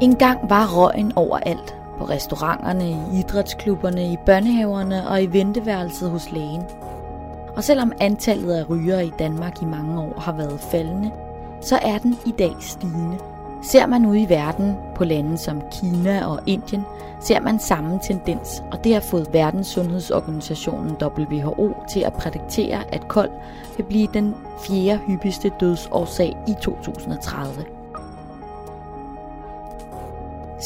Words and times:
En 0.00 0.16
gang 0.16 0.50
var 0.50 0.76
røgen 0.76 1.12
overalt. 1.16 1.76
På 1.98 2.04
restauranterne, 2.04 2.90
i 2.90 3.18
idrætsklubberne, 3.18 4.12
i 4.12 4.16
børnehaverne 4.26 5.08
og 5.08 5.22
i 5.22 5.26
venteværelset 5.26 6.10
hos 6.10 6.32
lægen. 6.32 6.62
Og 7.56 7.64
selvom 7.64 7.92
antallet 8.00 8.52
af 8.54 8.70
rygere 8.70 9.06
i 9.06 9.12
Danmark 9.18 9.62
i 9.62 9.64
mange 9.64 10.00
år 10.00 10.20
har 10.20 10.32
været 10.32 10.60
faldende, 10.60 11.10
så 11.60 11.78
er 11.82 11.98
den 11.98 12.16
i 12.26 12.30
dag 12.38 12.52
stigende. 12.60 13.18
Ser 13.62 13.86
man 13.86 14.06
ud 14.06 14.16
i 14.16 14.28
verden 14.28 14.76
på 14.94 15.04
lande 15.04 15.38
som 15.38 15.62
Kina 15.72 16.26
og 16.26 16.40
Indien, 16.46 16.84
ser 17.20 17.40
man 17.40 17.58
samme 17.58 18.00
tendens, 18.02 18.62
og 18.72 18.84
det 18.84 18.94
har 18.94 19.00
fået 19.00 19.28
Verdenssundhedsorganisationen 19.32 20.96
WHO 21.02 21.74
til 21.92 22.00
at 22.00 22.12
prædiktere, 22.12 22.94
at 22.94 23.08
kold 23.08 23.30
vil 23.76 23.84
blive 23.84 24.08
den 24.14 24.34
fjerde 24.66 24.98
hyppigste 25.06 25.50
dødsårsag 25.60 26.36
i 26.48 26.54
2030. 26.62 27.75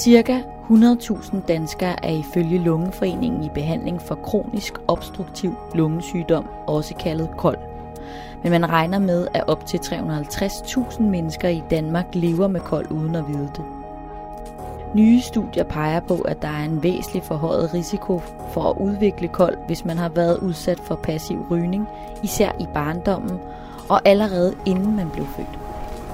Cirka 0.00 0.40
100.000 0.70 1.46
danskere 1.48 2.04
er 2.04 2.12
ifølge 2.12 2.58
Lungeforeningen 2.58 3.44
i 3.44 3.48
behandling 3.54 4.02
for 4.02 4.14
kronisk 4.14 4.74
obstruktiv 4.88 5.54
lungesygdom, 5.74 6.48
også 6.66 6.94
kaldet 6.94 7.28
kold. 7.38 7.58
Men 8.42 8.50
man 8.50 8.70
regner 8.70 8.98
med, 8.98 9.28
at 9.34 9.48
op 9.48 9.66
til 9.66 9.78
350.000 9.78 11.02
mennesker 11.02 11.48
i 11.48 11.62
Danmark 11.70 12.06
lever 12.12 12.48
med 12.48 12.60
kold 12.60 12.90
uden 12.90 13.14
at 13.14 13.28
vide 13.28 13.50
det. 13.56 13.64
Nye 14.94 15.20
studier 15.20 15.64
peger 15.64 16.00
på, 16.00 16.14
at 16.14 16.42
der 16.42 16.48
er 16.48 16.64
en 16.64 16.82
væsentlig 16.82 17.22
forhøjet 17.22 17.74
risiko 17.74 18.22
for 18.52 18.62
at 18.62 18.76
udvikle 18.80 19.28
kold, 19.28 19.56
hvis 19.66 19.84
man 19.84 19.98
har 19.98 20.08
været 20.08 20.38
udsat 20.38 20.80
for 20.80 20.94
passiv 20.94 21.46
rygning, 21.50 21.88
især 22.22 22.52
i 22.60 22.66
barndommen 22.74 23.38
og 23.88 24.00
allerede 24.04 24.54
inden 24.66 24.96
man 24.96 25.10
blev 25.10 25.26
født. 25.26 25.59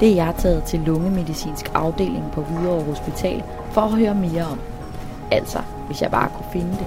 Det 0.01 0.11
er 0.11 0.15
jeg 0.15 0.35
taget 0.39 0.65
til 0.65 0.81
lungemedicinsk 0.81 1.71
afdeling 1.75 2.25
på 2.33 2.41
Hvidovre 2.41 2.85
Hospital 2.85 3.43
for 3.71 3.81
at 3.81 3.91
høre 3.91 4.15
mere 4.15 4.45
om. 4.45 4.61
Altså, 5.31 5.59
hvis 5.87 6.03
jeg 6.03 6.11
bare 6.11 6.29
kunne 6.29 6.47
finde 6.53 6.71
det. 6.71 6.87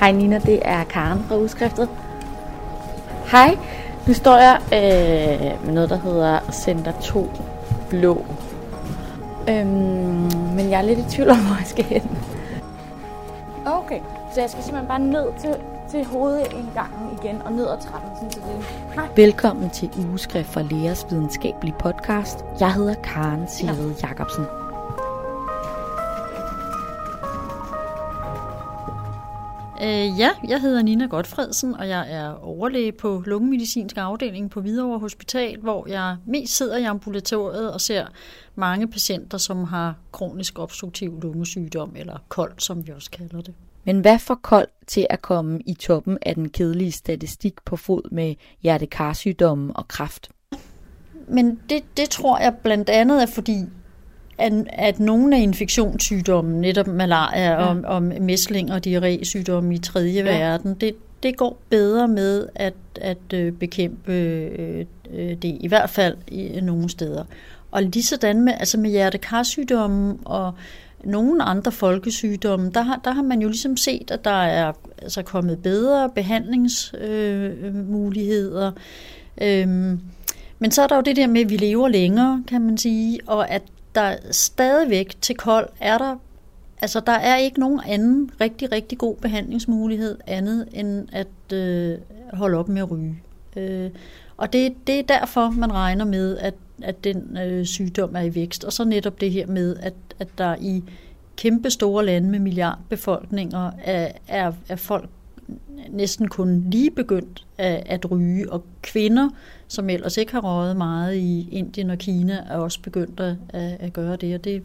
Hej 0.00 0.12
Nina, 0.12 0.38
det 0.38 0.60
er 0.62 0.84
Karen 0.84 1.24
fra 1.28 1.36
udskriftet. 1.36 1.88
Hej, 3.30 3.58
nu 4.06 4.14
står 4.14 4.36
jeg 4.36 4.58
øh, 4.64 5.66
med 5.66 5.74
noget, 5.74 5.90
der 5.90 5.98
hedder 5.98 6.38
Center 6.52 6.92
2 7.00 7.30
Blå. 7.90 8.24
Øhm, 9.48 10.30
men 10.56 10.70
jeg 10.70 10.78
er 10.78 10.82
lidt 10.82 10.98
i 10.98 11.04
tvivl 11.10 11.30
om, 11.30 11.36
hvor 11.36 11.56
jeg 11.58 11.66
skal 11.66 11.84
hen. 11.84 12.18
Okay, 13.66 13.98
så 14.34 14.40
jeg 14.40 14.50
skal 14.50 14.64
simpelthen 14.64 14.88
bare 14.88 15.00
ned 15.00 15.26
til, 15.40 15.54
til 15.94 16.04
hovedindgangen 16.04 17.18
igen 17.18 17.42
og 17.42 17.52
ned 17.52 17.68
ad 17.68 17.80
trappen. 17.80 18.10
Sådan, 18.16 18.30
så 18.32 18.40
det... 18.40 18.96
Nej. 18.96 19.08
Velkommen 19.16 19.70
til 19.70 19.90
Ugeskrift 19.98 20.48
fra 20.48 20.62
Leas 20.62 21.06
videnskabelige 21.10 21.74
podcast. 21.80 22.38
Jeg 22.60 22.74
hedder 22.74 22.94
Karen 22.94 23.48
Sigrid 23.48 23.92
ja. 24.02 24.08
Jacobsen. 24.08 24.44
Øh, 29.82 30.18
ja, 30.20 30.30
jeg 30.48 30.60
hedder 30.60 30.82
Nina 30.82 31.06
Godfredsen, 31.06 31.74
og 31.74 31.88
jeg 31.88 32.12
er 32.12 32.44
overlæge 32.44 32.92
på 32.92 33.22
lungemedicinsk 33.26 33.96
afdeling 33.96 34.50
på 34.50 34.60
Hvidovre 34.60 34.98
Hospital, 34.98 35.60
hvor 35.60 35.88
jeg 35.88 36.16
mest 36.26 36.56
sidder 36.56 36.76
i 36.76 36.84
ambulatoriet 36.84 37.72
og 37.72 37.80
ser 37.80 38.06
mange 38.54 38.88
patienter, 38.88 39.38
som 39.38 39.64
har 39.64 39.94
kronisk 40.12 40.58
obstruktiv 40.58 41.20
lungesygdom, 41.22 41.92
eller 41.96 42.18
kold, 42.28 42.52
som 42.58 42.86
vi 42.86 42.92
også 42.92 43.10
kalder 43.10 43.40
det. 43.40 43.54
Men 43.84 44.00
hvad 44.00 44.18
får 44.18 44.34
kold 44.42 44.68
til 44.86 45.06
at 45.10 45.22
komme 45.22 45.60
i 45.66 45.74
toppen 45.74 46.18
af 46.22 46.34
den 46.34 46.48
kedelige 46.48 46.92
statistik 46.92 47.54
på 47.64 47.76
fod 47.76 48.10
med 48.10 48.34
hjertekarsygdomme 48.62 49.76
og 49.76 49.88
kræft? 49.88 50.30
Men 51.28 51.60
det, 51.70 51.82
det 51.96 52.10
tror 52.10 52.38
jeg 52.38 52.54
blandt 52.62 52.90
andet 52.90 53.22
er 53.22 53.26
fordi, 53.26 53.64
at, 54.38 54.52
at 54.68 55.00
nogle 55.00 55.36
af 55.36 55.40
infektionssygdommene, 55.40 56.60
netop 56.60 56.86
malaria 56.86 57.50
ja. 57.50 57.66
og, 57.66 57.80
og 57.84 58.02
mæsling 58.02 58.72
og 58.72 58.86
diarrésygdomme 58.86 59.74
i 59.74 59.78
tredje 59.78 60.24
ja. 60.24 60.38
verden, 60.38 60.74
det, 60.74 60.94
det 61.22 61.36
går 61.36 61.60
bedre 61.70 62.08
med 62.08 62.48
at, 62.54 62.74
at 63.00 63.32
øh, 63.34 63.52
bekæmpe 63.52 64.12
øh, 64.12 64.84
øh, 65.10 65.28
det, 65.28 65.56
i 65.60 65.68
hvert 65.68 65.90
fald 65.90 66.16
i 66.28 66.60
nogle 66.60 66.88
steder. 66.88 67.24
Og 67.70 67.82
lige 67.82 68.02
sådan 68.02 68.40
med, 68.40 68.52
altså 68.60 68.78
med 68.78 68.90
hjertekarsygdomme 68.90 70.18
og 70.24 70.52
nogle 71.06 71.42
andre 71.42 71.72
folkesygdomme, 71.72 72.70
der 72.70 72.82
har, 72.82 73.00
der 73.04 73.10
har 73.10 73.22
man 73.22 73.42
jo 73.42 73.48
ligesom 73.48 73.76
set, 73.76 74.10
at 74.10 74.24
der 74.24 74.42
er 74.42 74.72
altså 75.02 75.22
kommet 75.22 75.62
bedre 75.62 76.10
behandlingsmuligheder. 76.14 78.72
Øh, 79.40 79.62
øhm, 79.62 80.00
men 80.58 80.70
så 80.70 80.82
er 80.82 80.86
der 80.86 80.96
jo 80.96 81.02
det 81.02 81.16
der 81.16 81.26
med, 81.26 81.40
at 81.40 81.50
vi 81.50 81.56
lever 81.56 81.88
længere, 81.88 82.44
kan 82.48 82.60
man 82.60 82.78
sige, 82.78 83.20
og 83.26 83.50
at 83.50 83.62
der 83.94 84.16
stadigvæk 84.30 85.14
til 85.20 85.36
kold 85.36 85.68
er 85.80 85.98
der, 85.98 86.16
altså 86.80 87.00
der 87.00 87.12
er 87.12 87.36
ikke 87.36 87.60
nogen 87.60 87.80
anden 87.86 88.30
rigtig, 88.40 88.72
rigtig 88.72 88.98
god 88.98 89.16
behandlingsmulighed 89.16 90.18
andet 90.26 90.68
end 90.72 91.08
at 91.12 91.52
øh, 91.52 91.98
holde 92.32 92.58
op 92.58 92.68
med 92.68 92.82
at 92.82 92.90
ryge. 92.90 93.18
Øh, 93.56 93.90
og 94.36 94.52
det, 94.52 94.74
det 94.86 94.98
er 94.98 95.02
derfor, 95.02 95.50
man 95.50 95.72
regner 95.72 96.04
med, 96.04 96.38
at, 96.38 96.54
at 96.82 97.04
den 97.04 97.36
øh, 97.36 97.64
sygdom 97.64 98.16
er 98.16 98.20
i 98.20 98.34
vækst. 98.34 98.64
Og 98.64 98.72
så 98.72 98.84
netop 98.84 99.20
det 99.20 99.30
her 99.30 99.46
med, 99.46 99.76
at, 99.76 99.94
at 100.18 100.28
der 100.38 100.56
i 100.60 100.82
kæmpe 101.36 101.70
store 101.70 102.06
lande 102.06 102.30
med 102.30 102.38
milliardbefolkninger 102.38 103.70
er, 103.84 104.12
er, 104.28 104.52
er 104.68 104.76
folk 104.76 105.08
næsten 105.90 106.28
kun 106.28 106.66
lige 106.70 106.90
begyndt 106.90 107.46
at, 107.58 107.82
at 107.86 108.10
ryge, 108.10 108.52
og 108.52 108.64
kvinder, 108.82 109.28
som 109.68 109.90
ellers 109.90 110.16
ikke 110.16 110.32
har 110.32 110.40
røget 110.40 110.76
meget 110.76 111.14
i 111.14 111.48
Indien 111.50 111.90
og 111.90 111.98
Kina, 111.98 112.44
er 112.50 112.56
også 112.56 112.80
begyndt 112.80 113.20
at, 113.20 113.36
at 113.52 113.92
gøre 113.92 114.16
det, 114.16 114.34
og 114.34 114.44
det 114.44 114.62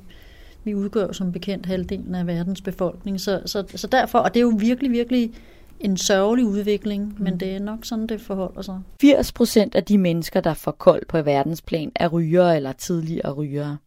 vi 0.64 0.76
udgør 0.76 1.12
som 1.12 1.32
bekendt 1.32 1.66
halvdelen 1.66 2.16
af 2.16 2.28
verdens 2.28 2.62
befolkning, 2.62 3.22
så, 3.22 3.42
så, 3.46 3.64
så 3.76 3.88
derfor, 3.88 4.20
og 4.20 4.34
det 4.34 4.40
er 4.40 4.44
jo 4.44 4.54
virkelig, 4.60 4.92
virkelig 4.92 5.32
en 5.80 5.98
sørgelig 5.98 6.46
udvikling, 6.46 7.16
mm. 7.18 7.24
men 7.24 7.40
det 7.40 7.56
er 7.56 7.60
nok 7.60 7.86
sådan, 7.86 8.08
det 8.08 8.22
forholder 8.22 8.62
sig. 8.62 8.80
80 9.02 9.32
procent 9.32 9.76
af 9.76 9.84
de 9.84 9.98
mennesker, 9.98 10.42
der 10.42 10.54
får 10.54 10.72
kold 10.72 11.06
på 11.06 11.22
verdensplan, 11.22 11.92
er 11.96 12.08
rygere 12.08 12.56
eller 12.56 12.72
tidligere 12.72 13.32
rygere. 13.32 13.78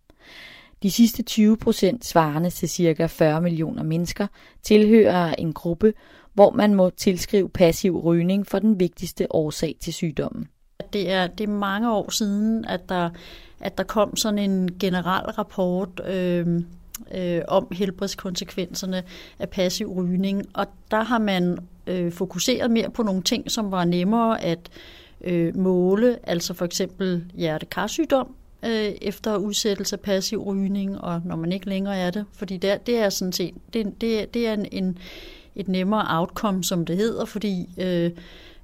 De 0.82 0.90
sidste 0.90 1.22
20 1.22 1.56
procent, 1.56 2.04
svarende 2.04 2.50
til 2.50 2.68
ca. 2.68 3.06
40 3.06 3.40
millioner 3.40 3.82
mennesker, 3.82 4.26
tilhører 4.62 5.34
en 5.34 5.52
gruppe, 5.52 5.92
hvor 6.34 6.50
man 6.50 6.74
må 6.74 6.90
tilskrive 6.90 7.48
passiv 7.48 8.00
rygning 8.00 8.46
for 8.46 8.58
den 8.58 8.80
vigtigste 8.80 9.34
årsag 9.34 9.76
til 9.80 9.92
sygdommen. 9.92 10.48
Det 10.92 11.10
er, 11.10 11.26
det 11.26 11.44
er 11.44 11.52
mange 11.52 11.92
år 11.92 12.10
siden, 12.10 12.64
at 12.64 12.88
der, 12.88 13.10
at 13.60 13.78
der 13.78 13.84
kom 13.84 14.16
sådan 14.16 14.38
en 14.38 14.70
generel 14.80 15.30
rapport 15.30 16.00
øh, 16.08 16.62
øh, 17.14 17.40
om 17.48 17.68
helbredskonsekvenserne 17.72 19.02
af 19.38 19.50
passiv 19.50 19.92
rygning, 19.92 20.44
og 20.54 20.66
der 20.90 21.02
har 21.02 21.18
man 21.18 21.58
øh, 21.86 22.12
fokuseret 22.12 22.70
mere 22.70 22.90
på 22.90 23.02
nogle 23.02 23.22
ting, 23.22 23.50
som 23.50 23.70
var 23.70 23.84
nemmere 23.84 24.42
at 24.42 24.58
øh, 25.24 25.56
måle, 25.56 26.18
altså 26.22 26.54
for 26.54 26.64
eksempel 26.64 27.24
hjertekarsygdom, 27.34 28.34
øh, 28.64 28.92
efter 29.02 29.36
udsættelse 29.36 29.96
af 29.96 30.00
passiv 30.00 30.42
rygning, 30.42 31.00
og 31.00 31.22
når 31.24 31.36
man 31.36 31.52
ikke 31.52 31.68
længere 31.68 31.96
er 31.96 32.10
det, 32.10 32.24
fordi 32.32 32.56
det, 32.56 32.86
det 32.86 32.98
er 32.98 33.08
sådan 33.08 33.32
set, 33.32 33.54
det, 33.72 34.00
det, 34.00 34.34
det 34.34 34.46
er 34.46 34.52
en, 34.52 34.66
en, 34.72 34.98
et 35.56 35.68
nemmere 35.68 36.18
outcome, 36.20 36.64
som 36.64 36.84
det 36.86 36.96
hedder, 36.96 37.24
fordi 37.24 37.68
øh, 37.78 38.10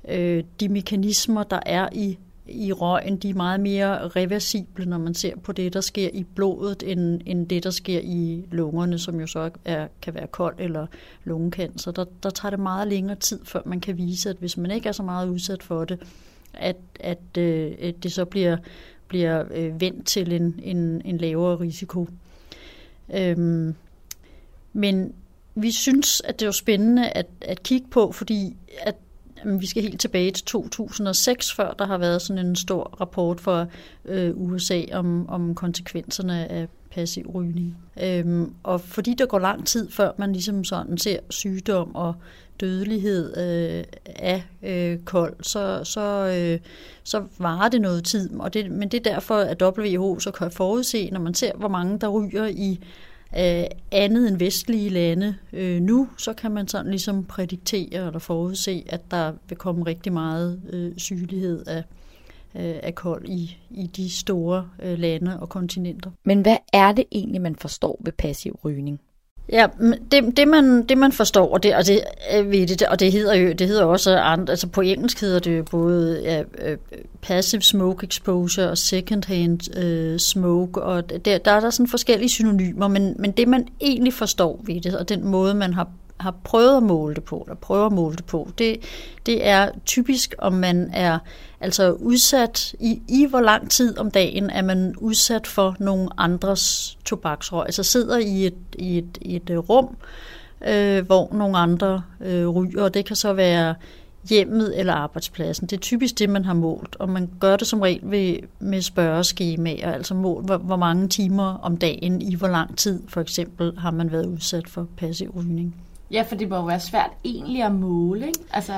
øh, 0.09 0.45
de 0.61 0.69
mekanismer, 0.69 1.43
der 1.43 1.61
er 1.67 1.89
i 1.93 2.19
i 2.49 2.73
røgen, 2.73 3.17
de 3.17 3.31
er 3.31 3.35
meget 3.35 3.61
mere 3.61 4.09
reversible, 4.09 4.87
når 4.87 4.99
man 4.99 5.15
ser 5.15 5.37
på 5.37 5.53
det, 5.53 5.73
der 5.73 5.81
sker 5.81 6.09
i 6.13 6.25
blodet, 6.35 6.83
end, 6.87 7.21
end 7.27 7.47
det, 7.47 7.65
der 7.65 7.71
sker 7.71 8.01
i 8.03 8.45
lungerne, 8.51 8.99
som 8.99 9.21
jo 9.21 9.27
så 9.27 9.51
er, 9.65 9.89
kan 10.03 10.15
være 10.15 10.27
kold 10.27 10.55
eller 10.59 10.87
lungekancer. 11.25 11.91
Der, 11.91 12.05
der 12.23 12.31
tager 12.31 12.51
det 12.51 12.61
meget 12.61 12.89
længere 12.89 13.17
tid, 13.17 13.45
før 13.45 13.61
man 13.67 13.81
kan 13.81 13.97
vise, 13.97 14.31
at 14.31 14.37
hvis 14.37 14.57
man 14.57 14.71
ikke 14.71 14.89
er 14.89 14.93
så 14.93 15.03
meget 15.03 15.29
udsat 15.29 15.63
for 15.63 15.85
det, 15.85 16.01
at, 16.55 16.77
at, 17.01 17.39
øh, 17.39 17.93
det 18.03 18.13
så 18.13 18.25
bliver, 18.25 18.57
bliver 19.09 19.45
øh, 19.55 19.81
vendt 19.81 20.07
til 20.07 20.33
en, 20.33 20.61
en, 20.63 21.03
en 21.05 21.19
lavere 21.19 21.61
risiko. 21.61 22.09
Øhm, 23.15 23.75
men 24.73 25.13
vi 25.55 25.71
synes, 25.71 26.21
at 26.21 26.41
det 26.41 26.47
er 26.49 26.53
spændende 26.53 27.09
at, 27.09 27.27
at 27.41 27.63
kigge 27.63 27.89
på, 27.91 28.13
fordi 28.13 28.57
at 28.81 28.95
vi 29.45 29.67
skal 29.67 29.83
helt 29.83 30.01
tilbage 30.01 30.31
til 30.31 30.45
2006, 30.45 31.55
før 31.55 31.73
der 31.73 31.87
har 31.87 31.99
været 31.99 32.23
sådan 32.23 32.47
en 32.47 32.57
stor 32.57 32.97
rapport 33.01 33.41
fra 33.41 33.67
øh, 34.05 34.33
USA 34.37 34.83
om, 34.93 35.29
om 35.29 35.55
konsekvenserne 35.55 36.51
af 36.51 36.69
passiv 36.91 37.31
rygning. 37.35 37.77
Øhm, 38.03 38.53
og 38.63 38.81
fordi 38.81 39.15
der 39.15 39.27
går 39.27 39.39
lang 39.39 39.67
tid, 39.67 39.91
før 39.91 40.13
man 40.19 40.33
ligesom 40.33 40.65
sådan 40.65 40.99
ser 40.99 41.19
sygdom 41.31 41.95
og 41.95 42.15
dødelighed 42.61 43.37
øh, 43.37 43.85
af 44.07 44.45
øh, 44.63 44.99
kold, 44.99 45.35
så, 45.41 45.81
så, 45.85 46.35
øh, 46.39 46.61
så 47.03 47.25
varer 47.39 47.69
det 47.69 47.81
noget 47.81 48.05
tid. 48.05 48.41
Og 48.41 48.55
det, 48.55 48.71
men 48.71 48.89
det 48.89 49.07
er 49.07 49.13
derfor, 49.13 49.35
at 49.35 49.63
WHO 49.63 50.19
så 50.19 50.31
kan 50.31 50.51
forudse, 50.51 51.11
når 51.11 51.21
man 51.21 51.35
ser, 51.35 51.53
hvor 51.57 51.69
mange 51.69 51.99
der 51.99 52.09
ryger 52.09 52.47
i 52.47 52.81
øh, 53.37 53.65
andet 53.93 54.29
end 54.29 54.39
vestlige 54.39 54.89
lande 54.89 55.35
øh, 55.53 55.81
nu, 55.81 56.09
så 56.19 56.33
kan 56.33 56.51
man 56.51 56.69
sådan 56.69 56.91
ligesom 56.91 57.25
prædiktere 57.25 58.07
eller 58.07 58.19
forudse, 58.19 58.85
at 58.89 59.01
der 59.11 59.33
vil 59.49 59.59
komme 59.59 59.87
rigtig 59.87 60.13
meget 60.13 60.63
øh, 60.71 60.93
sygelighed 60.97 61.67
af, 61.67 61.85
øh, 62.55 62.77
af 62.83 62.95
kold 62.95 63.29
i, 63.29 63.59
i 63.71 63.87
de 63.87 64.11
store 64.11 64.69
øh, 64.83 64.99
lande 64.99 65.41
og 65.41 65.49
kontinenter. 65.49 66.11
Men 66.25 66.41
hvad 66.41 66.57
er 66.73 66.93
det 66.93 67.05
egentlig, 67.13 67.41
man 67.41 67.57
forstår 67.57 68.01
ved 68.05 68.13
passiv 68.13 68.61
rygning? 68.65 69.01
Ja, 69.53 69.67
det, 70.11 70.37
det, 70.37 70.49
man, 70.49 70.83
det 70.83 70.99
man 70.99 71.13
forstår, 71.13 71.53
og 71.53 71.63
det, 71.63 71.75
og 71.75 71.87
det, 71.87 72.01
øh, 72.37 72.51
ved 72.51 72.67
det, 72.67 72.83
og 72.83 73.01
det 73.01 73.13
hedder 73.13 73.35
jo 73.35 73.53
det 73.53 73.69
hedder 73.69 73.85
også 73.85 74.17
andre, 74.19 74.51
altså 74.51 74.67
på 74.67 74.81
engelsk 74.81 75.21
hedder 75.21 75.39
det 75.39 75.59
jo 75.59 75.63
både 75.63 76.21
ja, 76.23 76.43
øh, 76.59 76.77
passive 77.23 77.63
smoke 77.63 78.07
exposure 78.07 78.71
og 78.71 78.79
second 78.79 79.25
hand 79.27 79.77
uh, 79.77 79.85
øh, 79.85 80.19
smoke, 80.19 80.83
og 80.83 81.11
der, 81.25 81.39
der 81.39 81.51
er 81.51 81.61
der 81.61 81.71
sådan 81.71 81.89
forskellige 81.89 82.29
synonymer, 82.29 82.89
men, 82.89 83.17
men 83.19 83.31
det 83.31 83.49
man 83.49 83.69
egentlig 83.81 84.15
forstår 84.15 84.61
ved 84.67 84.81
det, 84.81 84.97
og 84.97 85.09
den 85.09 85.27
måde 85.27 85.55
man 85.55 85.75
har 85.75 85.89
har 86.21 86.35
prøvet 86.45 86.77
at 86.77 86.83
måle 86.83 87.15
det 87.15 87.25
på, 87.25 87.45
eller 87.47 87.57
prøver 87.57 87.87
at 87.87 87.93
måle 87.93 88.17
det 88.17 88.25
på, 88.25 88.49
det, 88.59 88.77
det 89.27 89.47
er 89.47 89.71
typisk, 89.87 90.35
om 90.39 90.53
man 90.53 90.91
er 90.95 91.19
altså 91.61 91.93
udsat 91.93 92.75
i, 92.81 93.03
i 93.09 93.27
hvor 93.27 93.41
lang 93.41 93.71
tid 93.71 93.99
om 93.99 94.11
dagen 94.11 94.51
er 94.51 94.63
man 94.63 94.95
udsat 94.97 95.47
for 95.47 95.77
nogle 95.79 96.09
andres 96.19 96.99
tobaksrøg. 97.05 97.65
Altså 97.67 97.83
sidder 97.83 98.19
i 98.19 98.47
et, 98.47 98.55
i 98.79 98.99
et, 98.99 99.19
i 99.21 99.37
et 99.37 99.51
øh, 99.51 99.59
rum, 99.59 99.97
øh, 100.67 101.07
hvor 101.07 101.35
nogle 101.35 101.59
andre 101.59 102.03
øh, 102.21 102.49
ryger, 102.49 102.83
og 102.83 102.95
det 102.95 103.05
kan 103.05 103.17
så 103.17 103.33
være 103.33 103.75
hjemmet 104.29 104.79
eller 104.79 104.93
arbejdspladsen. 104.93 105.67
Det 105.67 105.77
er 105.77 105.81
typisk 105.81 106.19
det, 106.19 106.31
man 106.31 106.45
har 106.45 106.55
målt, 106.55 106.97
og 106.97 107.09
man 107.09 107.31
gør 107.41 107.57
det 107.57 107.67
som 107.67 107.81
regel 107.81 108.11
ved, 108.11 108.37
med 108.59 108.83
spørgeskemaer, 108.83 109.93
altså 109.93 110.15
mål, 110.15 110.45
hvor, 110.45 110.57
hvor 110.57 110.77
mange 110.77 111.09
timer 111.09 111.59
om 111.63 111.77
dagen, 111.77 112.23
i 112.23 112.35
hvor 112.35 112.49
lang 112.49 112.77
tid 112.77 113.03
for 113.09 113.21
eksempel 113.21 113.79
har 113.79 113.91
man 113.91 114.13
været 114.13 114.27
udsat 114.27 114.69
for 114.69 114.87
passiv 114.97 115.33
rygning. 115.37 115.75
Ja, 116.11 116.23
for 116.23 116.37
det 116.37 116.49
må 116.49 116.57
jo 116.57 116.65
være 116.65 116.81
svært 116.81 117.11
egentlig 117.25 117.63
at 117.63 117.73
måle, 117.73 118.27
ikke? 118.27 118.41
Altså... 118.51 118.73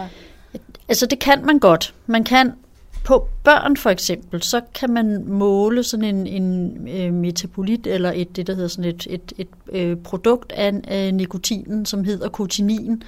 altså 0.88 1.06
det 1.06 1.18
kan 1.18 1.46
man 1.46 1.58
godt. 1.58 1.94
Man 2.06 2.24
kan 2.24 2.52
på 3.04 3.28
børn 3.44 3.76
for 3.76 3.90
eksempel, 3.90 4.42
så 4.42 4.60
kan 4.74 4.90
man 4.90 5.24
måle 5.24 5.82
sådan 5.82 6.16
en, 6.16 6.26
en 6.26 6.88
øh, 6.88 7.12
metabolit, 7.12 7.86
eller 7.86 8.12
et, 8.14 8.36
det 8.36 8.46
der 8.46 8.54
hedder 8.54 8.68
sådan 8.68 8.90
et, 8.90 9.06
et, 9.10 9.32
et 9.38 9.48
et 9.72 10.02
produkt 10.02 10.52
af, 10.52 10.80
af 10.88 11.14
nikotinen, 11.14 11.86
som 11.86 12.04
hedder 12.04 12.28
kotinin. 12.28 13.02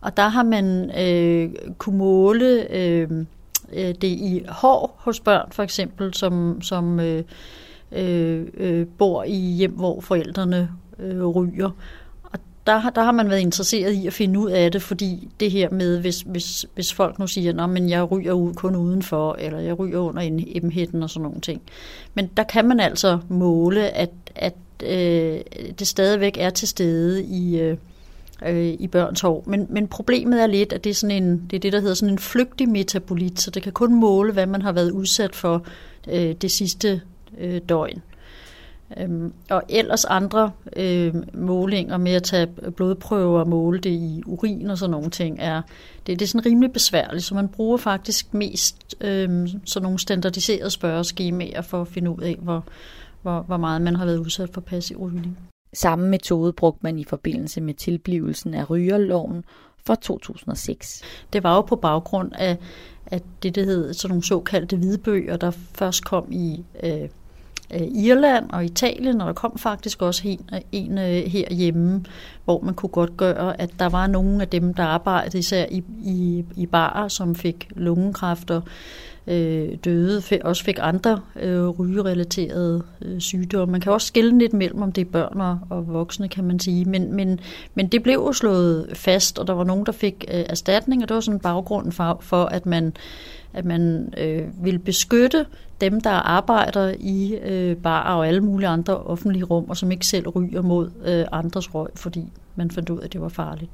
Og 0.00 0.16
der 0.16 0.28
har 0.28 0.42
man 0.42 0.90
øh, 1.00 1.50
kunne 1.78 1.98
måle 1.98 2.76
øh, 2.76 3.10
øh 3.72 3.94
det 3.94 4.04
i 4.04 4.44
hår 4.48 4.96
hos 4.98 5.20
børn 5.20 5.52
for 5.52 5.62
eksempel, 5.62 6.14
som, 6.14 6.62
som 6.62 7.00
øh, 7.00 7.24
øh, 7.92 8.86
bor 8.86 9.24
i 9.24 9.36
hjem, 9.36 9.72
hvor 9.72 10.00
forældrene 10.00 10.70
øh, 10.98 11.26
ryger 11.26 11.70
der, 12.66 12.90
der 12.90 13.02
har 13.02 13.12
man 13.12 13.30
været 13.30 13.40
interesseret 13.40 13.92
i 13.92 14.06
at 14.06 14.12
finde 14.12 14.40
ud 14.40 14.50
af 14.50 14.72
det, 14.72 14.82
fordi 14.82 15.28
det 15.40 15.50
her 15.50 15.70
med, 15.70 16.00
hvis, 16.00 16.20
hvis, 16.20 16.66
hvis 16.74 16.92
folk 16.92 17.18
nu 17.18 17.26
siger, 17.26 17.66
men 17.66 17.88
jeg 17.88 18.10
ryger 18.10 18.32
ud 18.32 18.54
kun 18.54 18.76
udenfor, 18.76 19.36
eller 19.38 19.58
jeg 19.58 19.78
ryger 19.78 19.98
under 19.98 20.22
en 20.22 20.44
emhætten 20.46 21.02
og 21.02 21.10
sådan 21.10 21.22
nogle 21.22 21.40
ting. 21.40 21.62
Men 22.14 22.30
der 22.36 22.42
kan 22.42 22.68
man 22.68 22.80
altså 22.80 23.18
måle, 23.28 23.88
at, 23.88 24.10
at 24.34 24.54
øh, 24.82 25.40
det 25.78 25.86
stadigvæk 25.86 26.36
er 26.38 26.50
til 26.50 26.68
stede 26.68 27.24
i, 27.24 27.60
øh, 27.60 27.76
øh, 28.46 28.74
i 28.78 28.86
børns 28.86 29.20
hår. 29.20 29.44
Men, 29.46 29.66
men 29.70 29.88
problemet 29.88 30.42
er 30.42 30.46
lidt, 30.46 30.72
at 30.72 30.84
det 30.84 30.90
er, 30.90 30.94
sådan 30.94 31.22
en, 31.22 31.46
det 31.50 31.56
er 31.56 31.60
det, 31.60 31.72
der 31.72 31.80
hedder 31.80 31.94
sådan 31.94 32.14
en 32.14 32.18
flygtig 32.18 32.68
metabolit, 32.68 33.40
så 33.40 33.50
det 33.50 33.62
kan 33.62 33.72
kun 33.72 33.94
måle, 33.94 34.32
hvad 34.32 34.46
man 34.46 34.62
har 34.62 34.72
været 34.72 34.90
udsat 34.90 35.34
for 35.34 35.66
øh, 36.08 36.32
det 36.32 36.50
sidste 36.50 37.00
øh, 37.38 37.60
døgn. 37.68 38.02
Øhm, 38.96 39.32
og 39.50 39.62
ellers 39.68 40.04
andre 40.04 40.52
øh, 40.76 41.14
målinger 41.34 41.96
med 41.96 42.12
at 42.12 42.22
tage 42.22 42.46
blodprøver 42.76 43.40
og 43.40 43.48
måle 43.48 43.78
det 43.78 43.90
i 43.90 44.22
urin 44.26 44.70
og 44.70 44.78
sådan 44.78 44.90
nogle 44.90 45.10
ting, 45.10 45.36
er, 45.40 45.62
det, 46.06 46.18
det 46.18 46.22
er 46.22 46.28
sådan 46.28 46.46
rimelig 46.46 46.72
besværligt, 46.72 47.24
så 47.24 47.34
man 47.34 47.48
bruger 47.48 47.76
faktisk 47.76 48.34
mest 48.34 48.94
øh, 49.00 49.48
sådan 49.64 49.82
nogle 49.82 49.98
standardiserede 49.98 50.70
spørgeskemaer 50.70 51.62
for 51.62 51.80
at 51.80 51.88
finde 51.88 52.10
ud 52.10 52.22
af, 52.22 52.38
hvor, 52.42 52.64
hvor, 53.22 53.42
hvor 53.42 53.56
meget 53.56 53.82
man 53.82 53.96
har 53.96 54.04
været 54.04 54.18
udsat 54.18 54.50
for 54.54 54.60
passiv 54.60 54.96
rygning. 54.96 55.38
Samme 55.72 56.08
metode 56.08 56.52
brugte 56.52 56.80
man 56.82 56.98
i 56.98 57.04
forbindelse 57.04 57.60
med 57.60 57.74
tilblivelsen 57.74 58.54
af 58.54 58.70
rygerloven 58.70 59.44
for 59.86 59.94
2006. 59.94 61.02
Det 61.32 61.42
var 61.42 61.54
jo 61.54 61.60
på 61.60 61.76
baggrund 61.76 62.32
af, 62.32 62.58
at 63.06 63.22
det, 63.42 63.54
der 63.54 63.64
hed 63.64 63.94
sådan 63.94 64.10
nogle 64.10 64.24
såkaldte 64.24 64.76
hvidbøger, 64.76 65.36
der 65.36 65.50
først 65.50 66.04
kom 66.04 66.32
i 66.32 66.64
øh, 66.82 67.08
Øh, 67.74 67.80
Irland 67.80 68.50
og 68.50 68.64
Italien, 68.64 69.20
og 69.20 69.26
der 69.26 69.32
kom 69.32 69.58
faktisk 69.58 70.02
også 70.02 70.22
en, 70.24 70.40
en 70.72 70.98
øh, 70.98 71.04
herhjemme, 71.04 72.04
hvor 72.44 72.60
man 72.60 72.74
kunne 72.74 72.90
godt 72.90 73.16
gøre, 73.16 73.60
at 73.60 73.70
der 73.78 73.88
var 73.88 74.06
nogle 74.06 74.42
af 74.42 74.48
dem, 74.48 74.74
der 74.74 74.84
arbejdede 74.84 75.38
især 75.38 75.66
i, 75.70 75.82
i, 76.04 76.44
i 76.56 76.66
barer, 76.66 77.08
som 77.08 77.34
fik 77.34 77.68
lungekræfter, 77.76 78.60
øh, 79.26 79.68
døde, 79.84 80.22
også 80.44 80.64
fik 80.64 80.78
andre 80.80 81.20
øh, 81.40 81.68
rygerelaterede 81.68 82.82
øh, 83.02 83.20
sygdomme. 83.20 83.72
Man 83.72 83.80
kan 83.80 83.92
også 83.92 84.06
skille 84.06 84.38
lidt 84.38 84.52
mellem, 84.52 84.82
om 84.82 84.92
det 84.92 85.06
er 85.06 85.10
børn 85.10 85.40
og, 85.40 85.58
og 85.70 85.88
voksne, 85.92 86.28
kan 86.28 86.44
man 86.44 86.60
sige. 86.60 86.84
Men, 86.84 87.12
men, 87.12 87.40
men 87.74 87.86
det 87.86 88.02
blev 88.02 88.14
jo 88.14 88.32
slået 88.32 88.86
fast, 88.94 89.38
og 89.38 89.46
der 89.46 89.52
var 89.52 89.64
nogen, 89.64 89.86
der 89.86 89.92
fik 89.92 90.24
øh, 90.28 90.44
erstatning, 90.48 91.02
og 91.02 91.08
det 91.08 91.14
var 91.14 91.20
sådan 91.20 91.40
baggrunden 91.40 91.92
for, 91.92 92.18
for 92.22 92.44
at 92.44 92.66
man 92.66 92.92
at 93.54 93.64
man 93.64 94.14
øh, 94.18 94.64
vil 94.64 94.78
beskytte 94.78 95.46
dem, 95.80 96.00
der 96.00 96.10
arbejder 96.10 96.94
i 97.00 97.34
øh, 97.34 97.76
bar 97.76 98.14
og 98.14 98.28
alle 98.28 98.40
mulige 98.40 98.68
andre 98.68 98.96
offentlige 98.96 99.44
rum, 99.44 99.64
og 99.68 99.76
som 99.76 99.90
ikke 99.90 100.06
selv 100.06 100.28
ryger 100.28 100.62
mod 100.62 100.90
øh, 101.04 101.26
andres 101.32 101.74
røg, 101.74 101.88
fordi 101.94 102.32
man 102.56 102.70
fandt 102.70 102.90
ud 102.90 102.98
af, 102.98 103.04
at 103.04 103.12
det 103.12 103.20
var 103.20 103.28
farligt. 103.28 103.70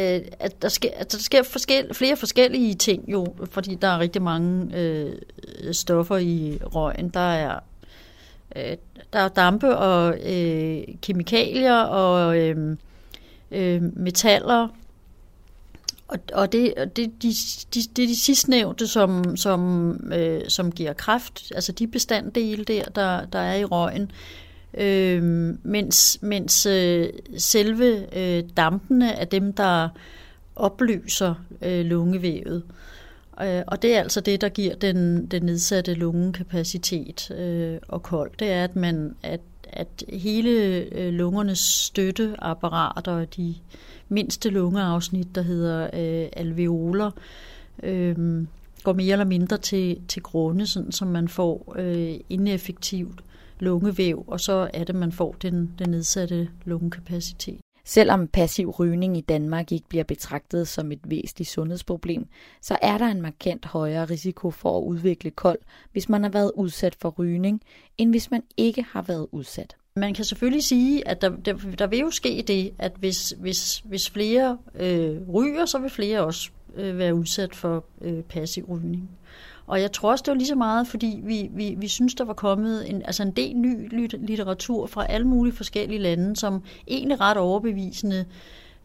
Øh, 0.00 0.20
at 0.38 0.62
der 0.62 0.68
sker, 0.68 0.90
at 0.96 1.12
der 1.12 1.18
sker 1.18 1.42
forskel, 1.42 1.94
flere 1.94 2.16
forskellige 2.16 2.74
ting 2.74 3.04
jo, 3.12 3.26
fordi 3.50 3.74
der 3.74 3.88
er 3.88 3.98
rigtig 3.98 4.22
mange 4.22 4.78
øh, 4.78 5.14
stoffer 5.72 6.16
i 6.16 6.58
røgen. 6.62 7.08
Der 7.08 7.20
er 7.20 7.60
øh, 8.56 8.76
der 9.12 9.18
er 9.18 9.28
dampe 9.28 9.76
og 9.76 10.18
øh, 10.32 10.82
kemikalier 11.02 11.76
og 11.76 12.38
øh, 12.38 12.76
øh, 13.50 13.82
metaller. 13.82 14.68
Og, 16.08 16.18
og 16.32 16.52
det, 16.52 16.74
det, 16.96 17.22
de, 17.22 17.28
de, 17.74 17.80
det 17.96 18.02
er 18.02 18.06
de 18.06 18.20
sidstnævnte, 18.20 18.86
som, 18.86 19.36
som, 19.36 19.90
øh, 20.12 20.40
som 20.48 20.72
giver 20.72 20.92
kraft, 20.92 21.52
altså 21.54 21.72
de 21.72 21.86
bestanddele 21.86 22.64
der, 22.64 22.84
der, 22.84 23.26
der 23.26 23.38
er 23.38 23.54
i 23.54 23.64
røgen, 23.64 24.10
øh, 24.78 25.22
mens, 25.62 26.18
mens 26.22 26.66
øh, 26.66 27.08
selve 27.36 28.16
øh, 28.18 28.44
dampene 28.56 29.12
er 29.12 29.24
dem, 29.24 29.52
der 29.52 29.88
oplyser 30.56 31.34
øh, 31.62 31.84
lungevævet. 31.84 32.62
Øh, 33.42 33.62
og 33.66 33.82
det 33.82 33.96
er 33.96 34.00
altså 34.00 34.20
det, 34.20 34.40
der 34.40 34.48
giver 34.48 34.74
den, 34.74 35.26
den 35.26 35.42
nedsatte 35.42 35.94
lungekapacitet 35.94 37.30
øh, 37.30 37.78
og 37.88 38.02
kold. 38.02 38.30
Det 38.38 38.50
er, 38.50 38.64
at, 38.64 38.76
man, 38.76 39.14
at, 39.22 39.40
at 39.72 40.04
hele 40.08 40.50
øh, 40.92 41.12
lungernes 41.12 41.58
støtteapparater, 41.58 43.24
de 43.24 43.54
mindste 44.08 44.50
lungeafsnit, 44.50 45.34
der 45.34 45.42
hedder 45.42 45.84
øh, 45.84 46.28
alveoler, 46.32 47.10
øh, 47.82 48.46
går 48.82 48.92
mere 48.92 49.12
eller 49.12 49.24
mindre 49.24 49.58
til, 49.58 50.00
til 50.08 50.22
grunde, 50.22 50.66
sådan, 50.66 50.92
som 50.92 51.08
man 51.08 51.28
får 51.28 51.74
øh, 51.78 52.14
ineffektivt 52.28 53.23
lungevæv, 53.60 54.24
og 54.26 54.40
så 54.40 54.70
er 54.74 54.84
det, 54.84 54.94
man 54.94 55.12
får 55.12 55.32
den, 55.32 55.70
den 55.78 55.90
nedsatte 55.90 56.48
lungekapacitet. 56.64 57.60
Selvom 57.86 58.28
passiv 58.28 58.70
rygning 58.70 59.16
i 59.16 59.20
Danmark 59.20 59.72
ikke 59.72 59.88
bliver 59.88 60.04
betragtet 60.04 60.68
som 60.68 60.92
et 60.92 61.00
væsentligt 61.04 61.50
sundhedsproblem, 61.50 62.26
så 62.62 62.78
er 62.82 62.98
der 62.98 63.06
en 63.06 63.22
markant 63.22 63.66
højere 63.66 64.04
risiko 64.04 64.50
for 64.50 64.78
at 64.78 64.82
udvikle 64.82 65.30
kold, 65.30 65.58
hvis 65.92 66.08
man 66.08 66.22
har 66.22 66.30
været 66.30 66.52
udsat 66.54 66.96
for 67.00 67.10
rygning, 67.10 67.60
end 67.98 68.10
hvis 68.10 68.30
man 68.30 68.42
ikke 68.56 68.82
har 68.82 69.02
været 69.02 69.26
udsat. 69.32 69.76
Man 69.96 70.14
kan 70.14 70.24
selvfølgelig 70.24 70.64
sige, 70.64 71.08
at 71.08 71.20
der, 71.20 71.28
der, 71.28 71.54
der 71.78 71.86
vil 71.86 71.98
jo 71.98 72.10
ske 72.10 72.44
det, 72.46 72.72
at 72.78 72.92
hvis, 72.98 73.34
hvis, 73.38 73.78
hvis 73.78 74.10
flere 74.10 74.58
øh, 74.74 75.28
ryger, 75.34 75.66
så 75.66 75.78
vil 75.78 75.90
flere 75.90 76.24
også 76.24 76.50
øh, 76.76 76.98
være 76.98 77.14
udsat 77.14 77.54
for 77.54 77.84
øh, 78.00 78.22
passiv 78.22 78.64
rygning. 78.64 79.10
Og 79.66 79.80
jeg 79.80 79.92
tror 79.92 80.10
også, 80.10 80.22
det 80.22 80.30
var 80.30 80.36
lige 80.38 80.48
så 80.48 80.54
meget, 80.54 80.86
fordi 80.86 81.20
vi, 81.24 81.48
vi, 81.52 81.74
vi 81.78 81.88
synes, 81.88 82.14
der 82.14 82.24
var 82.24 82.32
kommet 82.32 82.90
en, 82.90 83.02
altså 83.02 83.22
en 83.22 83.30
del 83.30 83.56
ny 83.56 83.90
litteratur 84.18 84.86
fra 84.86 85.06
alle 85.06 85.26
mulige 85.26 85.54
forskellige 85.54 85.98
lande, 85.98 86.36
som 86.36 86.62
egentlig 86.88 87.20
ret 87.20 87.36
overbevisende 87.36 88.24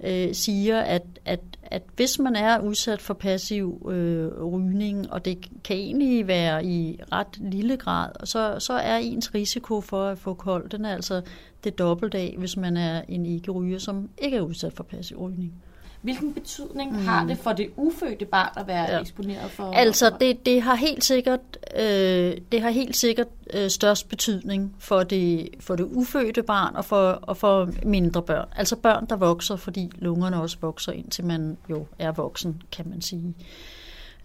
øh, 0.04 0.34
siger, 0.34 0.80
at, 0.82 1.04
at, 1.26 1.40
at 1.64 1.84
hvis 1.96 2.20
man 2.20 2.36
er 2.36 2.60
udsat 2.60 3.02
for 3.02 3.14
passiv 3.14 3.88
øh, 3.92 4.44
rygning, 4.44 5.12
og 5.12 5.26
det 5.26 5.50
kan 5.64 5.76
egentlig 5.78 6.28
være 6.28 6.66
i 6.66 7.00
ret 7.12 7.38
lille 7.38 7.78
grad, 7.78 8.10
så, 8.24 8.56
så 8.60 8.74
er 8.74 8.98
ens 8.98 9.36
risiko 9.36 9.82
for 9.82 10.06
at 10.06 10.18
få 10.18 10.34
kold, 10.34 10.70
den 10.70 10.86
er 10.86 10.94
altså 10.94 11.22
det 11.64 11.80
dobbelte 11.80 12.18
af, 12.18 12.36
hvis 12.38 12.58
man 12.58 12.78
er 12.78 13.02
en 13.08 13.26
ikke-ryger, 13.26 13.80
som 13.80 14.10
ikke 14.18 14.38
er 14.38 14.42
udsat 14.42 14.74
for 14.74 14.84
passiv 14.84 15.18
rygning 15.18 15.54
hvilken 16.02 16.34
betydning 16.34 16.92
mm. 16.92 17.06
har 17.06 17.26
det 17.26 17.38
for 17.38 17.54
det 17.54 17.70
ufødte 17.78 18.26
barn 18.26 18.50
at 18.58 18.68
være 18.68 18.92
ja. 18.92 19.00
eksponeret 19.00 19.52
for? 19.52 19.64
Altså, 19.64 20.16
det, 20.20 20.46
det 20.46 20.62
har 20.62 20.76
helt 20.76 21.04
sikkert, 21.04 21.40
øh, 21.76 22.38
det 22.52 22.62
har 22.62 22.70
helt 22.70 22.96
sikkert 22.96 23.28
øh, 23.54 23.70
størst 23.70 24.10
betydning 24.10 24.76
for 24.80 25.04
det, 25.04 25.50
for 25.60 25.76
det 25.76 25.84
ufødte 25.84 26.44
barn 26.44 26.76
og 26.76 26.86
for, 26.86 27.12
og 27.12 27.38
for 27.38 27.70
mindre 27.84 28.22
børn. 28.22 28.48
Altså 28.56 28.76
børn, 28.76 29.06
der 29.10 29.16
vokser, 29.16 29.56
fordi 29.56 29.92
lungerne 29.96 30.42
også 30.42 30.58
vokser, 30.62 30.92
indtil 30.92 31.26
man 31.26 31.58
jo 31.70 31.86
er 32.00 32.12
voksen, 32.12 32.62
kan 32.72 32.90
man 32.90 33.02
sige. 33.02 33.36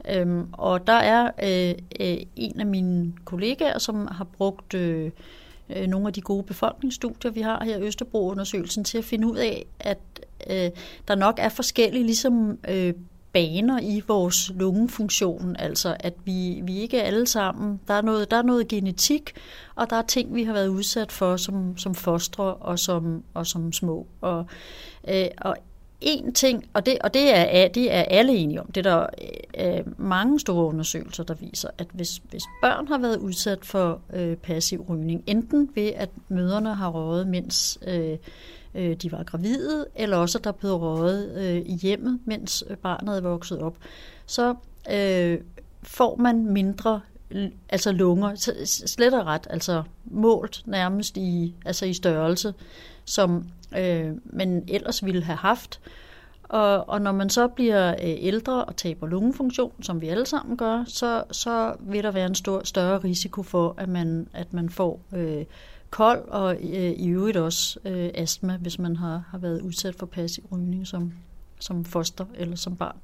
Øhm, 0.09 0.49
og 0.52 0.87
der 0.87 0.93
er 0.93 1.31
øh, 1.43 1.75
øh, 2.00 2.16
en 2.37 2.61
af 2.61 2.66
mine 2.66 3.12
kollegaer, 3.25 3.78
som 3.78 4.09
har 4.11 4.25
brugt 4.25 4.75
øh, 4.75 5.11
øh, 5.71 5.87
nogle 5.87 6.06
af 6.06 6.12
de 6.12 6.21
gode 6.21 6.42
befolkningsstudier, 6.42 7.30
vi 7.30 7.40
har 7.40 7.64
her 7.64 7.78
i 7.78 7.83
Østerbro-undersøgelsen, 7.83 8.85
til 8.85 8.99
at 8.99 9.04
finde 9.04 9.26
ud 9.26 9.37
af, 9.37 9.66
at 9.80 9.99
øh, 10.50 10.71
der 11.09 11.14
nok 11.14 11.35
er 11.38 11.49
forskellige 11.49 12.04
ligesom, 12.04 12.59
øh, 12.68 12.94
baner 13.35 13.80
i 13.83 14.02
vores 14.09 14.52
lungefunktion, 14.54 15.56
altså 15.59 15.97
at 16.00 16.14
vi, 16.25 16.61
vi 16.64 16.78
ikke 16.78 16.99
er 16.99 17.02
alle 17.02 17.26
sammen, 17.26 17.80
der 17.88 17.94
er, 17.94 18.02
noget, 18.02 18.30
der 18.30 18.37
er 18.37 18.42
noget 18.42 18.68
genetik, 18.68 19.33
og 19.75 19.90
der 19.90 19.97
er 19.97 20.02
ting, 20.02 20.35
vi 20.35 20.44
har 20.44 20.52
været 20.52 20.68
udsat 20.68 21.12
for 21.12 21.37
som, 21.37 21.78
som 21.78 21.94
fostre 21.94 22.54
og 22.54 22.78
som, 22.78 23.23
og 23.35 23.47
som 23.47 23.73
små. 23.73 24.06
Og, 24.21 24.47
øh, 25.09 25.26
og 25.38 25.56
en 26.04 26.32
ting, 26.32 26.64
og 26.73 26.87
det, 26.87 26.99
og 26.99 27.14
det, 27.14 27.37
er, 27.37 27.68
det 27.68 27.92
er 27.94 28.02
alle 28.02 28.32
enige 28.32 28.61
om, 28.61 28.73
det 28.73 28.87
er 28.87 28.90
der 28.90 29.06
øh, 29.58 29.78
øh, 29.78 30.00
mange 30.00 30.40
store 30.40 30.66
undersøgelser, 30.66 31.25
der 31.25 31.34
viser, 31.34 31.68
at 31.78 31.87
hvis, 31.92 32.23
hvis 32.30 32.42
børn 32.62 32.88
har 32.88 32.99
været 32.99 33.16
udsat 33.16 33.64
for 33.64 34.00
øh, 34.12 34.37
passiv 34.37 34.87
rygning, 34.88 35.25
enten 35.26 35.70
ved 35.75 35.92
at 35.96 36.11
møderne 36.28 36.75
har 36.75 36.90
røget, 36.90 37.26
mens 37.26 37.78
øh, 37.87 38.18
øh, 38.75 38.96
de 38.96 39.12
var 39.12 39.23
gravide, 39.23 39.87
eller 39.94 40.16
også 40.16 40.38
at 40.38 40.44
der 40.44 40.52
blevet 40.52 40.80
røget 40.80 41.38
øh, 41.38 41.62
i 41.66 41.76
hjemmet, 41.76 42.20
mens 42.25 42.64
barnet 42.82 43.16
er 43.16 43.20
vokset 43.20 43.58
op, 43.58 43.76
så 44.26 44.54
øh, 44.90 45.38
får 45.82 46.16
man 46.16 46.46
mindre 46.46 47.00
altså 47.68 47.92
lunger, 47.92 48.54
slet 48.87 49.14
og 49.14 49.26
ret, 49.26 49.46
altså 49.50 49.82
målt 50.04 50.62
nærmest 50.66 51.16
i, 51.16 51.54
altså 51.64 51.87
i 51.87 51.92
størrelse, 51.92 52.54
som 53.04 53.44
øh, 53.78 54.12
man 54.25 54.64
ellers 54.68 55.04
ville 55.04 55.23
have 55.23 55.37
haft. 55.37 55.80
Og, 56.42 56.88
og 56.88 57.02
når 57.02 57.12
man 57.12 57.30
så 57.30 57.49
bliver 57.49 57.90
øh, 57.90 57.94
ældre 58.02 58.64
og 58.64 58.76
taber 58.76 59.06
lungefunktion, 59.06 59.82
som 59.82 60.00
vi 60.00 60.08
alle 60.08 60.26
sammen 60.26 60.56
gør, 60.56 60.84
så, 60.87 61.25
så 61.30 61.76
vil 61.80 62.02
der 62.02 62.11
være 62.11 62.26
en 62.26 62.34
stor, 62.34 62.61
større 62.64 62.99
risiko 62.99 63.42
for, 63.42 63.75
at 63.78 63.88
man, 63.88 64.28
at 64.32 64.52
man 64.52 64.70
får 64.70 65.00
øh, 65.14 65.44
kold 65.90 66.28
og 66.28 66.54
øh, 66.54 66.90
i 66.90 67.08
øvrigt 67.08 67.37
også 67.37 67.78
øh, 67.84 68.11
astma, 68.14 68.56
hvis 68.56 68.78
man 68.78 68.96
har, 68.96 69.25
har 69.30 69.38
været 69.38 69.61
udsat 69.61 69.94
for 69.94 70.06
passiv 70.06 70.44
rygning 70.52 70.87
som, 70.87 71.12
som 71.61 71.84
foster 71.84 72.25
eller 72.34 72.56
som 72.56 72.76
barn. 72.76 72.96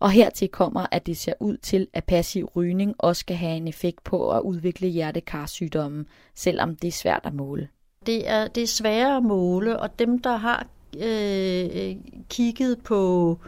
Og 0.00 0.10
hertil 0.10 0.48
kommer, 0.48 0.86
at 0.90 1.06
det 1.06 1.16
ser 1.16 1.32
ud 1.40 1.56
til, 1.56 1.86
at 1.92 2.04
passiv 2.04 2.50
rygning 2.56 2.94
også 2.98 3.26
kan 3.26 3.36
have 3.36 3.56
en 3.56 3.68
effekt 3.68 4.04
på 4.04 4.30
at 4.30 4.40
udvikle 4.40 4.88
hjertekarsygdomme, 4.88 6.04
selvom 6.34 6.76
det 6.76 6.88
er 6.88 6.92
svært 6.92 7.20
at 7.24 7.34
måle. 7.34 7.68
Det 8.06 8.28
er, 8.28 8.48
det 8.48 8.62
er 8.62 8.66
sværere 8.66 9.16
at 9.16 9.22
måle, 9.22 9.80
og 9.80 9.98
dem, 9.98 10.18
der 10.18 10.36
har 10.36 10.66
øh, 11.02 11.96
kigget 12.28 12.78
på 12.78 13.38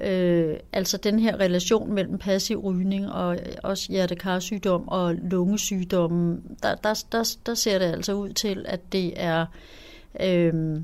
øh, 0.00 0.56
altså 0.72 0.96
den 0.96 1.18
her 1.18 1.40
relation 1.40 1.92
mellem 1.92 2.18
passiv 2.18 2.58
rygning 2.58 3.12
og 3.12 3.38
også 3.62 3.92
hjertekarsygdom 3.92 4.88
og 4.88 5.14
lungesygdomme, 5.14 6.42
der, 6.62 6.74
der, 6.74 7.04
der, 7.12 7.36
der 7.46 7.54
ser 7.54 7.78
det 7.78 7.86
altså 7.86 8.12
ud 8.12 8.32
til, 8.32 8.64
at 8.68 8.92
det 8.92 9.12
er 9.16 9.46
øh, 10.20 10.80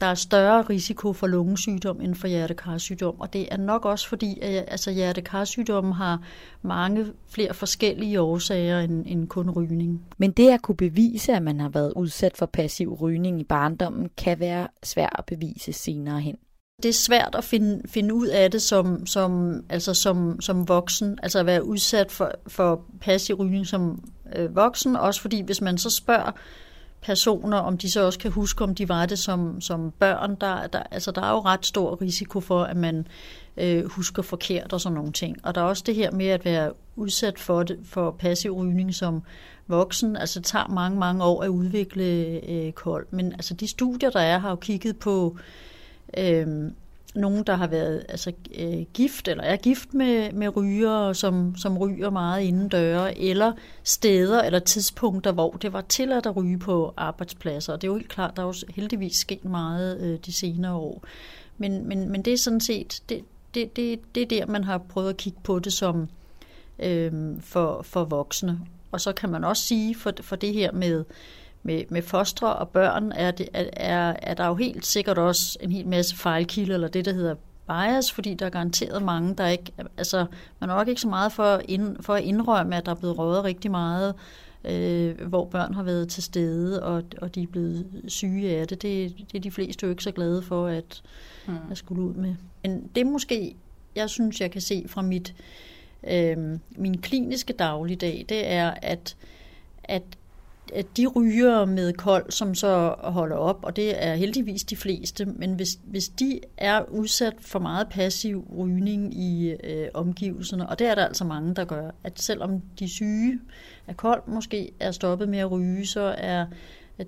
der 0.00 0.06
er 0.06 0.14
større 0.14 0.62
risiko 0.62 1.12
for 1.12 1.26
lungesygdom 1.26 2.00
end 2.00 2.14
for 2.14 2.28
hjertekarsygdom, 2.28 3.20
og 3.20 3.32
det 3.32 3.48
er 3.50 3.56
nok 3.56 3.84
også 3.84 4.08
fordi, 4.08 4.38
at 4.40 4.64
altså, 4.68 4.90
hjertekarsygdommen 4.90 5.92
har 5.92 6.22
mange 6.62 7.06
flere 7.28 7.54
forskellige 7.54 8.20
årsager 8.20 8.80
end, 8.80 9.04
end 9.06 9.28
kun 9.28 9.50
rygning. 9.50 10.02
Men 10.18 10.30
det 10.30 10.50
at 10.50 10.62
kunne 10.62 10.76
bevise, 10.76 11.32
at 11.32 11.42
man 11.42 11.60
har 11.60 11.68
været 11.68 11.92
udsat 11.96 12.36
for 12.36 12.46
passiv 12.46 12.94
rygning 12.94 13.40
i 13.40 13.44
barndommen, 13.44 14.08
kan 14.16 14.40
være 14.40 14.68
svært 14.82 15.16
at 15.18 15.24
bevise 15.24 15.72
senere 15.72 16.20
hen. 16.20 16.36
Det 16.82 16.88
er 16.88 16.92
svært 16.92 17.34
at 17.38 17.44
finde, 17.44 17.88
finde 17.88 18.14
ud 18.14 18.26
af 18.26 18.50
det 18.50 18.62
som, 18.62 19.06
som, 19.06 19.62
altså 19.68 19.94
som, 19.94 20.40
som 20.40 20.68
voksen, 20.68 21.18
altså 21.22 21.38
at 21.38 21.46
være 21.46 21.64
udsat 21.64 22.12
for, 22.12 22.32
for 22.46 22.84
passiv 23.00 23.36
rygning 23.36 23.66
som 23.66 24.04
øh, 24.36 24.56
voksen, 24.56 24.96
også 24.96 25.20
fordi 25.20 25.40
hvis 25.40 25.60
man 25.60 25.78
så 25.78 25.90
spørger 25.90 26.32
personer, 27.02 27.56
om 27.56 27.78
de 27.78 27.90
så 27.90 28.06
også 28.06 28.18
kan 28.18 28.30
huske, 28.30 28.64
om 28.64 28.74
de 28.74 28.88
var 28.88 29.06
det 29.06 29.18
som, 29.18 29.60
som 29.60 29.90
børn. 29.90 30.36
Der, 30.40 30.66
der, 30.66 30.82
altså, 30.90 31.10
der 31.10 31.22
er 31.22 31.30
jo 31.30 31.40
ret 31.40 31.66
stor 31.66 32.02
risiko 32.02 32.40
for, 32.40 32.62
at 32.62 32.76
man 32.76 33.06
øh, 33.56 33.84
husker 33.84 34.22
forkert 34.22 34.72
og 34.72 34.80
sådan 34.80 34.94
nogle 34.94 35.12
ting. 35.12 35.36
Og 35.42 35.54
der 35.54 35.60
er 35.60 35.64
også 35.64 35.82
det 35.86 35.94
her 35.94 36.10
med 36.10 36.26
at 36.26 36.44
være 36.44 36.72
udsat 36.96 37.38
for, 37.38 37.62
det, 37.62 37.78
for 37.84 38.10
passiv 38.10 38.52
rygning 38.52 38.94
som 38.94 39.22
voksen. 39.66 40.16
Altså 40.16 40.40
det 40.40 40.46
tager 40.46 40.68
mange, 40.68 40.98
mange 40.98 41.24
år 41.24 41.42
at 41.42 41.48
udvikle 41.48 42.04
øh, 42.48 42.72
kold. 42.72 43.06
Men 43.10 43.32
altså 43.32 43.54
de 43.54 43.68
studier, 43.68 44.10
der 44.10 44.20
er, 44.20 44.38
har 44.38 44.50
jo 44.50 44.56
kigget 44.56 44.96
på... 44.96 45.36
Øh, 46.18 46.70
nogen, 47.14 47.44
der 47.44 47.54
har 47.54 47.66
været 47.66 48.04
altså, 48.08 48.32
øh, 48.58 48.82
gift 48.94 49.28
eller 49.28 49.44
er 49.44 49.56
gift 49.56 49.94
med, 49.94 50.32
med 50.32 50.56
ryger, 50.56 51.12
som, 51.12 51.56
som 51.56 51.78
ryger 51.78 52.10
meget 52.10 52.42
inden 52.42 52.68
døre, 52.68 53.18
eller 53.18 53.52
steder 53.84 54.42
eller 54.42 54.58
tidspunkter, 54.58 55.32
hvor 55.32 55.50
det 55.50 55.72
var 55.72 55.80
tilladt 55.80 56.26
at 56.26 56.36
ryge 56.36 56.58
på 56.58 56.94
arbejdspladser. 56.96 57.72
Og 57.72 57.82
det 57.82 57.88
er 57.88 57.92
jo 57.92 57.96
helt 57.96 58.08
klart, 58.08 58.36
der 58.36 58.42
er 58.42 58.46
jo 58.46 58.54
heldigvis 58.74 59.16
sket 59.16 59.44
meget 59.44 60.00
øh, 60.00 60.18
de 60.26 60.32
senere 60.32 60.74
år. 60.74 61.04
Men, 61.58 61.88
men, 61.88 62.10
men 62.10 62.22
det 62.22 62.32
er 62.32 62.38
sådan 62.38 62.60
set, 62.60 63.02
det, 63.08 63.24
det, 63.54 63.76
det, 63.76 64.00
det 64.14 64.22
er 64.22 64.26
der, 64.26 64.46
man 64.46 64.64
har 64.64 64.78
prøvet 64.78 65.08
at 65.08 65.16
kigge 65.16 65.38
på 65.42 65.58
det 65.58 65.72
som 65.72 66.08
øh, 66.78 67.12
for, 67.40 67.82
for 67.82 68.04
voksne. 68.04 68.60
Og 68.92 69.00
så 69.00 69.12
kan 69.12 69.28
man 69.28 69.44
også 69.44 69.62
sige, 69.62 69.94
for, 69.94 70.12
for 70.20 70.36
det 70.36 70.52
her 70.52 70.72
med 70.72 71.04
med, 71.62 71.82
med 71.88 72.02
fostre 72.02 72.56
og 72.56 72.68
børn, 72.68 73.12
er, 73.12 73.30
det, 73.30 73.48
er, 73.52 74.14
er 74.22 74.34
der 74.34 74.46
jo 74.46 74.54
helt 74.54 74.86
sikkert 74.86 75.18
også 75.18 75.58
en 75.60 75.72
hel 75.72 75.88
masse 75.88 76.16
fejlkilder, 76.16 76.74
eller 76.74 76.88
det, 76.88 77.04
der 77.04 77.12
hedder 77.12 77.34
bias, 77.68 78.12
fordi 78.12 78.34
der 78.34 78.46
er 78.46 78.50
garanteret 78.50 79.02
mange, 79.02 79.34
der 79.34 79.46
ikke... 79.46 79.72
Altså, 79.96 80.26
man 80.60 80.70
er 80.70 80.74
nok 80.74 80.88
ikke 80.88 81.00
så 81.00 81.08
meget 81.08 81.32
for, 81.32 81.60
ind, 81.68 81.96
for 82.02 82.14
at 82.14 82.24
indrømme, 82.24 82.76
at 82.76 82.86
der 82.86 82.92
er 82.92 82.96
blevet 82.96 83.18
røget 83.18 83.44
rigtig 83.44 83.70
meget, 83.70 84.14
øh, 84.64 85.20
hvor 85.28 85.44
børn 85.44 85.74
har 85.74 85.82
været 85.82 86.08
til 86.08 86.22
stede, 86.22 86.82
og, 86.82 87.02
og 87.22 87.34
de 87.34 87.42
er 87.42 87.46
blevet 87.46 87.86
syge 88.08 88.56
af 88.56 88.68
det. 88.68 88.82
Det, 88.82 89.14
det 89.32 89.38
er 89.38 89.42
de 89.42 89.50
fleste 89.50 89.86
jo 89.86 89.90
ikke 89.90 90.02
så 90.02 90.12
glade 90.12 90.42
for, 90.42 90.66
at, 90.66 91.02
mm. 91.46 91.56
at 91.70 91.78
skulle 91.78 92.02
ud 92.02 92.14
med. 92.14 92.34
Men 92.62 92.90
det 92.94 93.00
er 93.00 93.04
måske, 93.04 93.56
jeg 93.96 94.10
synes, 94.10 94.40
jeg 94.40 94.50
kan 94.50 94.60
se 94.60 94.84
fra 94.88 95.02
mit 95.02 95.34
øh, 96.10 96.36
min 96.70 97.00
kliniske 97.00 97.52
dagligdag, 97.52 98.24
det 98.28 98.52
er, 98.52 98.74
at, 98.82 99.16
at 99.84 100.02
at 100.74 100.86
de 100.96 101.06
ryger 101.06 101.64
med 101.64 101.92
kold, 101.92 102.30
som 102.30 102.54
så 102.54 102.94
holder 102.98 103.36
op, 103.36 103.58
og 103.62 103.76
det 103.76 104.04
er 104.04 104.14
heldigvis 104.14 104.64
de 104.64 104.76
fleste, 104.76 105.24
men 105.24 105.54
hvis, 105.54 105.78
hvis 105.84 106.08
de 106.08 106.40
er 106.56 106.82
udsat 106.90 107.34
for 107.40 107.58
meget 107.58 107.88
passiv 107.88 108.46
rygning 108.58 109.14
i 109.14 109.50
øh, 109.64 109.88
omgivelserne, 109.94 110.68
og 110.68 110.78
det 110.78 110.86
er 110.86 110.94
der 110.94 111.06
altså 111.06 111.24
mange, 111.24 111.54
der 111.54 111.64
gør, 111.64 111.90
at 112.04 112.20
selvom 112.20 112.62
de 112.78 112.88
syge 112.88 113.40
af 113.86 113.96
kold 113.96 114.22
måske 114.26 114.70
er 114.80 114.90
stoppet 114.90 115.28
med 115.28 115.38
at 115.38 115.50
ryge, 115.50 115.86
så 115.86 116.14
er 116.18 116.46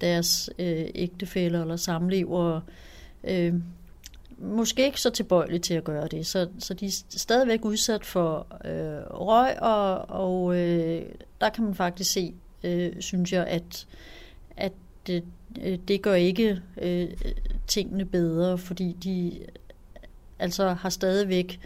deres 0.01 0.51
øh, 0.59 0.87
ægtefæller 0.95 1.61
eller 1.63 1.77
samlever 1.77 2.61
øh, 3.25 3.55
måske 4.39 4.85
ikke 4.85 5.01
så 5.01 5.11
tilbøjelige 5.11 5.59
til 5.61 5.75
at 5.75 5.85
gøre 5.85 6.09
det. 6.09 6.27
Så, 6.27 6.49
så 6.59 6.75
de 6.75 6.87
er 6.87 7.05
stadigvæk 7.09 7.65
udsat 7.65 8.07
for 8.07 8.47
øh, 8.65 9.03
røg, 9.11 9.63
og, 9.63 10.11
og 10.11 10.57
øh, 10.57 11.03
der 11.41 11.49
kan 11.49 11.65
man 11.65 11.75
faktisk 11.75 12.13
se 12.13 12.35
øh, 12.65 12.93
synes 13.01 13.33
jeg, 13.33 13.47
at, 13.47 13.87
at 14.57 14.73
det, 15.07 15.25
det 15.89 16.03
gør 16.03 16.15
ikke 16.15 16.61
øh, 16.83 17.09
tingene 17.67 18.05
bedre, 18.05 18.59
fordi 18.59 18.97
de 19.05 19.39
altså 20.39 20.69
har 20.69 20.89
stadigvæk 20.89 21.61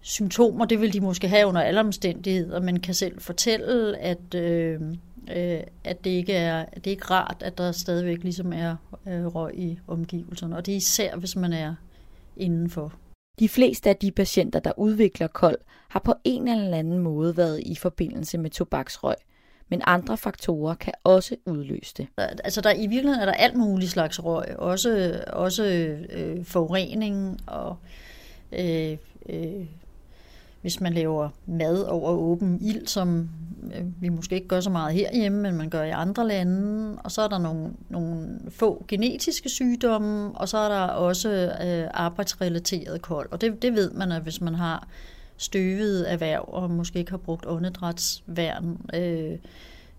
symptomer, 0.00 0.64
det 0.64 0.80
vil 0.80 0.92
de 0.92 1.00
måske 1.00 1.28
have 1.28 1.46
under 1.46 1.60
alle 1.60 1.80
omstændigheder, 1.80 2.60
men 2.60 2.80
kan 2.80 2.94
selv 2.94 3.20
fortælle, 3.20 3.98
at, 3.98 4.34
øh, 4.34 4.80
øh, 5.36 5.60
at 5.84 6.04
det 6.04 6.10
ikke 6.10 6.32
er 6.32 6.64
det 6.64 6.86
er 6.86 6.90
ikke 6.90 7.10
rart, 7.10 7.36
at 7.40 7.58
der 7.58 7.72
stadigvæk 7.72 8.22
ligesom 8.22 8.52
er 8.52 8.76
øh, 9.06 9.26
røg 9.26 9.58
i 9.58 9.78
omgivelserne, 9.88 10.56
og 10.56 10.66
det 10.66 10.72
er 10.72 10.76
især, 10.76 11.16
hvis 11.16 11.36
man 11.36 11.52
er 11.52 11.74
indenfor. 12.36 12.92
De 13.38 13.48
fleste 13.48 13.90
af 13.90 13.96
de 13.96 14.10
patienter, 14.10 14.60
der 14.60 14.78
udvikler 14.78 15.26
kold, 15.26 15.58
har 15.88 16.00
på 16.00 16.14
en 16.24 16.48
eller 16.48 16.76
anden 16.76 16.98
måde 16.98 17.36
været 17.36 17.60
i 17.66 17.74
forbindelse 17.74 18.38
med 18.38 18.50
tobaksrøg 18.50 19.14
men 19.70 19.82
andre 19.86 20.16
faktorer 20.16 20.74
kan 20.74 20.92
også 21.04 21.36
udløse 21.46 21.94
det. 21.96 22.06
Altså 22.44 22.60
der, 22.60 22.72
i 22.72 22.86
virkeligheden 22.86 23.20
er 23.20 23.26
der 23.26 23.32
alt 23.32 23.56
muligt 23.56 23.90
slags 23.90 24.24
røg, 24.24 24.56
også, 24.58 25.20
også 25.26 25.64
øh, 26.10 26.44
forurening 26.44 27.40
og 27.46 27.76
øh, 28.52 28.96
øh, 29.28 29.66
hvis 30.60 30.80
man 30.80 30.92
laver 30.92 31.28
mad 31.46 31.82
over 31.82 32.10
åben 32.10 32.58
ild, 32.62 32.86
som 32.86 33.28
øh, 33.74 34.02
vi 34.02 34.08
måske 34.08 34.34
ikke 34.34 34.48
gør 34.48 34.60
så 34.60 34.70
meget 34.70 34.94
herhjemme, 34.94 35.42
men 35.42 35.56
man 35.56 35.70
gør 35.70 35.82
i 35.82 35.90
andre 35.90 36.28
lande. 36.28 36.98
Og 37.04 37.10
så 37.10 37.22
er 37.22 37.28
der 37.28 37.38
nogle, 37.38 37.70
nogle 37.88 38.38
få 38.50 38.84
genetiske 38.88 39.48
sygdomme, 39.48 40.32
og 40.34 40.48
så 40.48 40.58
er 40.58 40.68
der 40.68 40.80
også 40.80 41.28
øh, 41.64 41.90
arbejdsrelateret 41.94 43.02
kold. 43.02 43.28
Og 43.30 43.40
det, 43.40 43.62
det 43.62 43.74
ved 43.74 43.90
man, 43.90 44.12
at 44.12 44.22
hvis 44.22 44.40
man 44.40 44.54
har 44.54 44.88
støvede 45.40 46.06
erhverv 46.06 46.44
og 46.48 46.70
måske 46.70 46.98
ikke 46.98 47.10
har 47.10 47.18
brugt 47.18 47.46
åndedrætsværn 47.46 48.80
øh, 48.94 49.38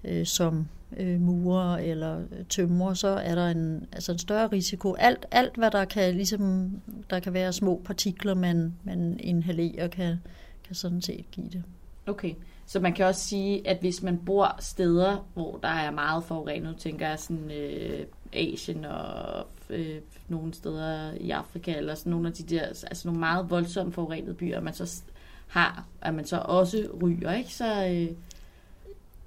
øh, 0.04 0.26
som 0.26 0.68
øh, 0.98 1.22
murer 1.22 1.78
eller 1.78 2.22
tømrer, 2.50 2.94
så 2.94 3.08
er 3.08 3.36
der 3.36 3.48
en, 3.48 3.88
altså 3.92 4.12
en 4.12 4.18
større 4.18 4.48
risiko. 4.48 4.94
Alt, 4.94 5.26
alt 5.32 5.56
hvad 5.56 5.72
der 5.72 5.86
kan, 5.86 6.16
ligesom, 6.16 6.72
der 7.10 7.20
kan 7.20 7.34
være 7.34 7.54
små 7.54 7.82
partikler, 7.86 8.34
man, 8.34 8.74
man 8.84 9.20
inhalerer, 9.20 9.88
kan, 9.88 10.18
kan 10.64 10.76
sådan 10.76 11.02
set 11.02 11.26
give 11.32 11.50
det. 11.50 11.64
Okay, 12.08 12.34
så 12.66 12.80
man 12.80 12.94
kan 12.94 13.06
også 13.06 13.22
sige, 13.22 13.68
at 13.68 13.78
hvis 13.80 14.04
man 14.04 14.18
bor 14.26 14.56
steder, 14.60 15.28
hvor 15.34 15.60
der 15.64 15.68
er 15.68 15.92
meget 15.92 16.24
forurenet, 16.24 16.78
tænker 16.78 17.10
jeg 17.10 17.20
sådan 17.20 17.52
øh, 17.52 18.06
Asien 18.34 18.86
og 18.86 19.48
øh, 19.70 19.98
nogle 20.28 20.54
steder 20.54 21.12
i 21.14 21.30
Afrika, 21.30 21.78
eller 21.78 21.96
sådan 21.96 22.12
nogle 22.12 22.28
af 22.28 22.34
de 22.34 22.44
der, 22.44 22.62
altså 22.62 23.02
nogle 23.08 23.20
meget 23.20 23.50
voldsomt 23.50 23.94
forurenede 23.94 24.34
byer, 24.34 24.62
man 24.62 24.74
så 24.74 25.02
har, 25.52 25.86
at 26.02 26.14
man 26.14 26.26
så 26.26 26.38
også 26.38 26.88
ryger, 27.02 27.34
ikke? 27.34 27.54
Så, 27.54 27.86
øh, 27.86 28.16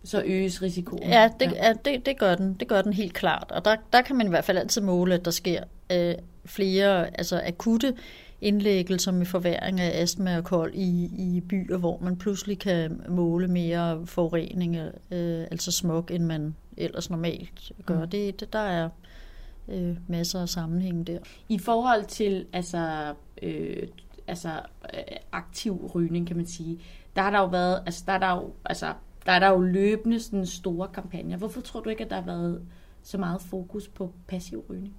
så 0.05 0.23
øges 0.25 0.63
risikoen. 0.63 1.03
Ja, 1.03 1.31
det, 1.41 1.53
ja. 1.53 1.67
ja 1.67 1.73
det, 1.85 2.07
det, 2.07 2.19
gør 2.19 2.35
den, 2.35 2.55
det 2.55 2.69
gør 2.69 2.83
den 2.83 2.93
helt 2.93 3.15
klart. 3.15 3.53
Og 3.53 3.65
der, 3.65 3.77
der 3.93 4.03
kan 4.03 4.17
man 4.17 4.27
i 4.27 4.31
hvert 4.31 4.45
fald 4.45 4.59
altid 4.59 4.83
måle, 4.83 5.15
at 5.15 5.25
der 5.25 5.31
sker 5.31 5.63
øh, 5.93 6.15
flere 6.45 7.19
altså 7.19 7.43
akutte 7.47 7.95
indlæggelser 8.41 9.13
med 9.13 9.27
forværing 9.27 9.81
af 9.81 10.03
astma 10.03 10.37
og 10.37 10.45
kold 10.45 10.75
i, 10.75 11.11
i 11.19 11.41
byer, 11.41 11.77
hvor 11.77 11.99
man 12.03 12.17
pludselig 12.17 12.59
kan 12.59 13.03
måle 13.09 13.49
mere 13.49 14.07
forurening, 14.07 14.77
øh, 15.11 15.47
altså 15.51 15.73
smog, 15.73 16.07
end 16.11 16.25
man 16.25 16.55
ellers 16.77 17.11
normalt 17.11 17.73
gør. 17.87 18.05
Mm. 18.05 18.11
Det, 18.11 18.41
det, 18.41 18.53
der 18.53 18.59
er 18.59 18.89
øh, 19.69 19.97
masser 20.09 20.41
af 20.41 20.49
sammenhæng 20.49 21.07
der. 21.07 21.19
I 21.49 21.59
forhold 21.59 22.05
til 22.05 22.47
altså, 22.53 23.15
øh, 23.43 23.89
altså 24.27 24.51
aktiv 25.35 25.91
rygning, 25.95 26.27
kan 26.27 26.37
man 26.37 26.47
sige, 26.47 26.81
der 27.17 27.23
har 27.23 27.31
der 27.31 27.39
jo 27.39 27.47
været, 27.47 27.83
altså 27.87 28.03
der 28.07 28.13
er 28.13 28.19
der 28.19 28.31
jo, 28.37 28.53
altså 28.65 28.93
der 29.27 29.33
er 29.33 29.39
der 29.39 29.49
jo 29.49 29.61
løbende 29.61 30.21
sådan 30.21 30.47
store 30.47 30.89
kampagner. 30.89 31.37
Hvorfor 31.37 31.61
tror 31.61 31.81
du 31.81 31.91
ikke, 31.91 32.05
at 32.05 32.11
der 32.11 32.17
har 32.17 32.27
været 32.27 32.63
så 33.03 33.19
meget 33.19 33.41
fokus 33.41 33.89
på 33.89 34.13
passiv 34.27 34.65
rygning? 34.71 34.95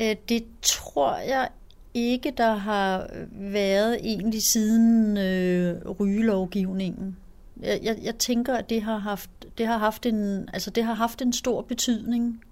Øh, 0.00 0.16
det 0.28 0.44
tror 0.62 1.16
jeg 1.16 1.48
ikke, 1.94 2.32
der 2.36 2.52
har 2.52 3.10
været 3.30 3.98
egentlig 4.00 4.42
siden 4.42 5.16
øh, 5.16 5.90
rygelovgivningen. 5.90 7.16
Jeg, 7.62 7.80
jeg, 7.82 7.98
jeg 8.02 8.14
tænker, 8.18 8.54
at 8.54 8.70
det 8.70 8.82
har 8.82 8.98
haft, 8.98 9.30
det 9.58 9.66
har 9.66 9.78
haft 9.78 10.06
en, 10.06 10.48
altså 10.52 10.70
det 10.70 10.84
har 10.84 10.94
haft 10.94 11.22
en 11.22 11.32
stor 11.32 11.62
betydning. 11.62 12.44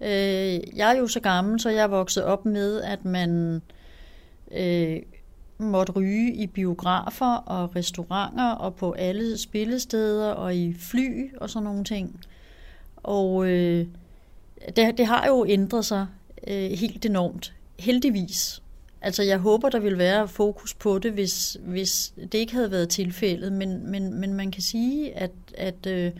Øh, 0.00 0.76
jeg 0.76 0.94
er 0.94 0.98
jo 0.98 1.06
så 1.06 1.20
gammel, 1.20 1.60
så 1.60 1.70
jeg 1.70 1.82
er 1.82 1.88
vokset 1.88 2.24
op 2.24 2.44
med, 2.44 2.80
at 2.80 3.04
man 3.04 3.62
øh, 4.56 5.02
måtte 5.58 5.92
ryge 5.92 6.34
i 6.34 6.46
biografer 6.46 7.34
og 7.34 7.76
restauranter 7.76 8.50
og 8.50 8.74
på 8.74 8.92
alle 8.92 9.38
spillesteder 9.38 10.30
og 10.30 10.56
i 10.56 10.74
fly 10.74 11.34
og 11.36 11.50
sådan 11.50 11.64
nogle 11.64 11.84
ting. 11.84 12.20
Og 12.96 13.46
øh, 13.46 13.86
det, 14.76 14.98
det 14.98 15.06
har 15.06 15.26
jo 15.26 15.46
ændret 15.48 15.84
sig 15.84 16.06
øh, 16.46 16.70
helt 16.70 17.06
enormt. 17.06 17.54
Heldigvis. 17.78 18.62
Altså 19.02 19.22
jeg 19.22 19.38
håber, 19.38 19.68
der 19.68 19.78
vil 19.78 19.98
være 19.98 20.28
fokus 20.28 20.74
på 20.74 20.98
det, 20.98 21.12
hvis, 21.12 21.56
hvis 21.60 22.14
det 22.16 22.34
ikke 22.34 22.54
havde 22.54 22.70
været 22.70 22.88
tilfældet, 22.88 23.52
men, 23.52 23.90
men, 23.90 24.14
men 24.14 24.34
man 24.34 24.50
kan 24.50 24.62
sige, 24.62 25.16
at, 25.16 25.30
at, 25.54 25.86
øh, 25.86 26.12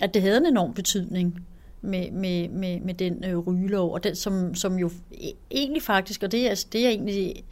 at 0.00 0.14
det 0.14 0.22
havde 0.22 0.36
en 0.36 0.46
enorm 0.46 0.74
betydning 0.74 1.46
med, 1.80 2.10
med, 2.10 2.48
med, 2.48 2.80
med 2.80 2.94
den 2.94 3.24
øh, 3.24 3.38
rygelov, 3.38 3.92
og 3.92 4.04
den, 4.04 4.14
som, 4.14 4.54
som 4.54 4.78
jo 4.78 4.90
e-, 5.14 5.36
egentlig 5.50 5.82
faktisk, 5.82 6.22
og 6.22 6.32
det 6.32 6.50
er, 6.50 6.64
det 6.72 6.84
er 6.84 6.88
egentlig 6.88 7.44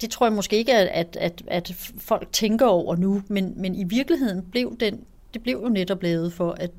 det 0.00 0.10
tror 0.10 0.26
jeg 0.26 0.32
måske 0.32 0.56
ikke, 0.56 0.74
at, 0.74 1.16
at, 1.16 1.42
at 1.46 1.72
folk 1.98 2.28
tænker 2.32 2.66
over 2.66 2.96
nu, 2.96 3.22
men, 3.28 3.52
men 3.56 3.74
i 3.74 3.84
virkeligheden 3.84 4.42
blev 4.42 4.76
den, 4.80 5.04
det 5.34 5.42
blev 5.42 5.60
jo 5.62 5.68
netop 5.68 6.02
lavet 6.02 6.32
for 6.32 6.50
at 6.50 6.70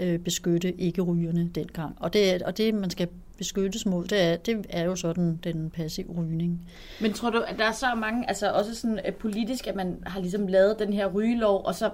øh, 0.00 0.18
beskytte 0.18 0.80
ikke-rygerne 0.80 1.50
dengang. 1.54 1.96
Og 2.00 2.12
det, 2.12 2.42
og 2.42 2.56
det, 2.56 2.74
man 2.74 2.90
skal 2.90 3.08
beskyttes 3.38 3.86
mod, 3.86 4.04
det 4.04 4.22
er, 4.22 4.36
det 4.36 4.66
er 4.68 4.84
jo 4.84 4.96
sådan 4.96 5.38
den 5.44 5.70
passive 5.70 6.12
rygning. 6.18 6.68
Men 7.00 7.12
tror 7.12 7.30
du, 7.30 7.38
at 7.38 7.58
der 7.58 7.64
er 7.64 7.72
så 7.72 7.86
mange, 7.96 8.28
altså 8.28 8.52
også 8.52 8.74
sådan 8.74 9.00
øh, 9.06 9.14
politisk, 9.14 9.66
at 9.66 9.76
man 9.76 10.02
har 10.06 10.20
ligesom 10.20 10.46
lavet 10.46 10.78
den 10.78 10.92
her 10.92 11.06
rygelov, 11.06 11.62
og 11.64 11.74
så, 11.74 11.90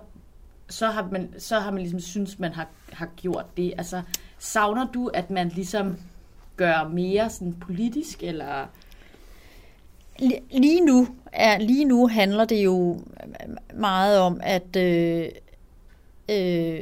så, 0.69 0.87
har, 0.87 1.09
man, 1.13 1.35
så 1.39 1.59
har 1.59 1.71
man 1.71 1.81
ligesom 1.81 2.01
synes, 2.01 2.39
man 2.39 2.53
har, 2.53 2.69
har 2.93 3.09
gjort 3.17 3.57
det. 3.57 3.75
Altså, 3.79 4.03
savner 4.39 4.87
du, 4.87 5.07
at 5.07 5.31
man 5.31 5.49
ligesom 5.49 5.97
gør 6.57 6.89
mere 6.89 7.31
sådan 7.31 7.55
politisk, 7.61 8.23
eller 8.23 8.67
lige 10.51 10.81
nu 10.81 11.09
er 11.33 11.59
lige 11.59 11.85
nu 11.85 12.09
handler 12.09 12.45
det 12.45 12.65
jo 12.65 13.01
meget 13.75 14.19
om 14.19 14.41
at 14.43 14.77
øh, 14.77 15.29
øh, 16.31 16.81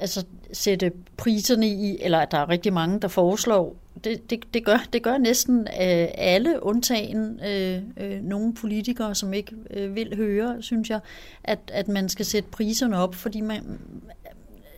altså 0.00 0.24
sætte 0.52 0.92
priserne 1.16 1.66
i, 1.66 1.98
eller 2.02 2.18
at 2.18 2.30
der 2.30 2.38
er 2.38 2.48
rigtig 2.48 2.72
mange, 2.72 3.00
der 3.00 3.08
foreslår. 3.08 3.76
Det, 4.04 4.30
det, 4.30 4.54
det, 4.54 4.64
gør, 4.64 4.86
det 4.92 5.02
gør 5.02 5.18
næsten 5.18 5.60
øh, 5.60 6.08
alle, 6.14 6.62
undtagen 6.62 7.40
øh, 7.46 7.82
øh, 7.96 8.22
nogle 8.22 8.54
politikere, 8.54 9.14
som 9.14 9.32
ikke 9.32 9.52
øh, 9.70 9.94
vil 9.94 10.16
høre, 10.16 10.62
synes 10.62 10.90
jeg, 10.90 11.00
at, 11.44 11.58
at 11.72 11.88
man 11.88 12.08
skal 12.08 12.26
sætte 12.26 12.50
priserne 12.50 12.98
op, 12.98 13.14
fordi 13.14 13.40
man, 13.40 13.78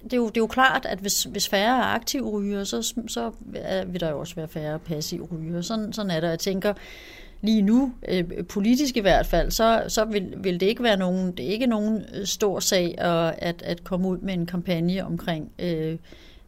det, 0.04 0.12
er 0.12 0.16
jo, 0.16 0.28
det 0.28 0.37
er 0.37 0.40
jo 0.40 0.46
klart, 0.46 0.87
at 0.87 0.98
hvis, 0.98 1.24
hvis 1.24 1.48
færre 1.48 1.78
er 1.78 1.94
aktive 1.94 2.31
ryger, 2.31 2.64
så, 2.64 2.94
så 3.07 3.31
vil 3.87 4.00
der 4.00 4.11
jo 4.11 4.18
også 4.20 4.35
være 4.35 4.48
færre 4.48 4.78
passive 4.78 5.28
ryger. 5.33 5.61
Sådan, 5.61 5.92
sådan 5.92 6.11
er 6.11 6.20
det. 6.20 6.28
Jeg 6.28 6.38
tænker, 6.38 6.72
lige 7.40 7.62
nu, 7.62 7.92
øh, 8.09 8.24
politisk 8.48 8.96
i 8.96 9.00
hvert 9.00 9.26
fald, 9.26 9.50
så, 9.50 9.85
så 9.88 10.04
vil, 10.04 10.35
vil 10.37 10.61
det 10.61 10.66
ikke 10.66 10.83
være 10.83 10.96
nogen, 10.96 11.33
det 11.33 11.44
er 11.44 11.50
ikke 11.50 11.66
nogen 11.66 12.04
øh, 12.14 12.26
stor 12.26 12.61
sag 12.61 12.94
at, 12.98 13.35
at, 13.38 13.62
at 13.62 13.85
komme 13.85 14.09
ud 14.09 14.18
med 14.18 14.35
en 14.35 14.46
kampagne 14.46 15.04
omkring 15.04 15.52
øh, 15.59 15.96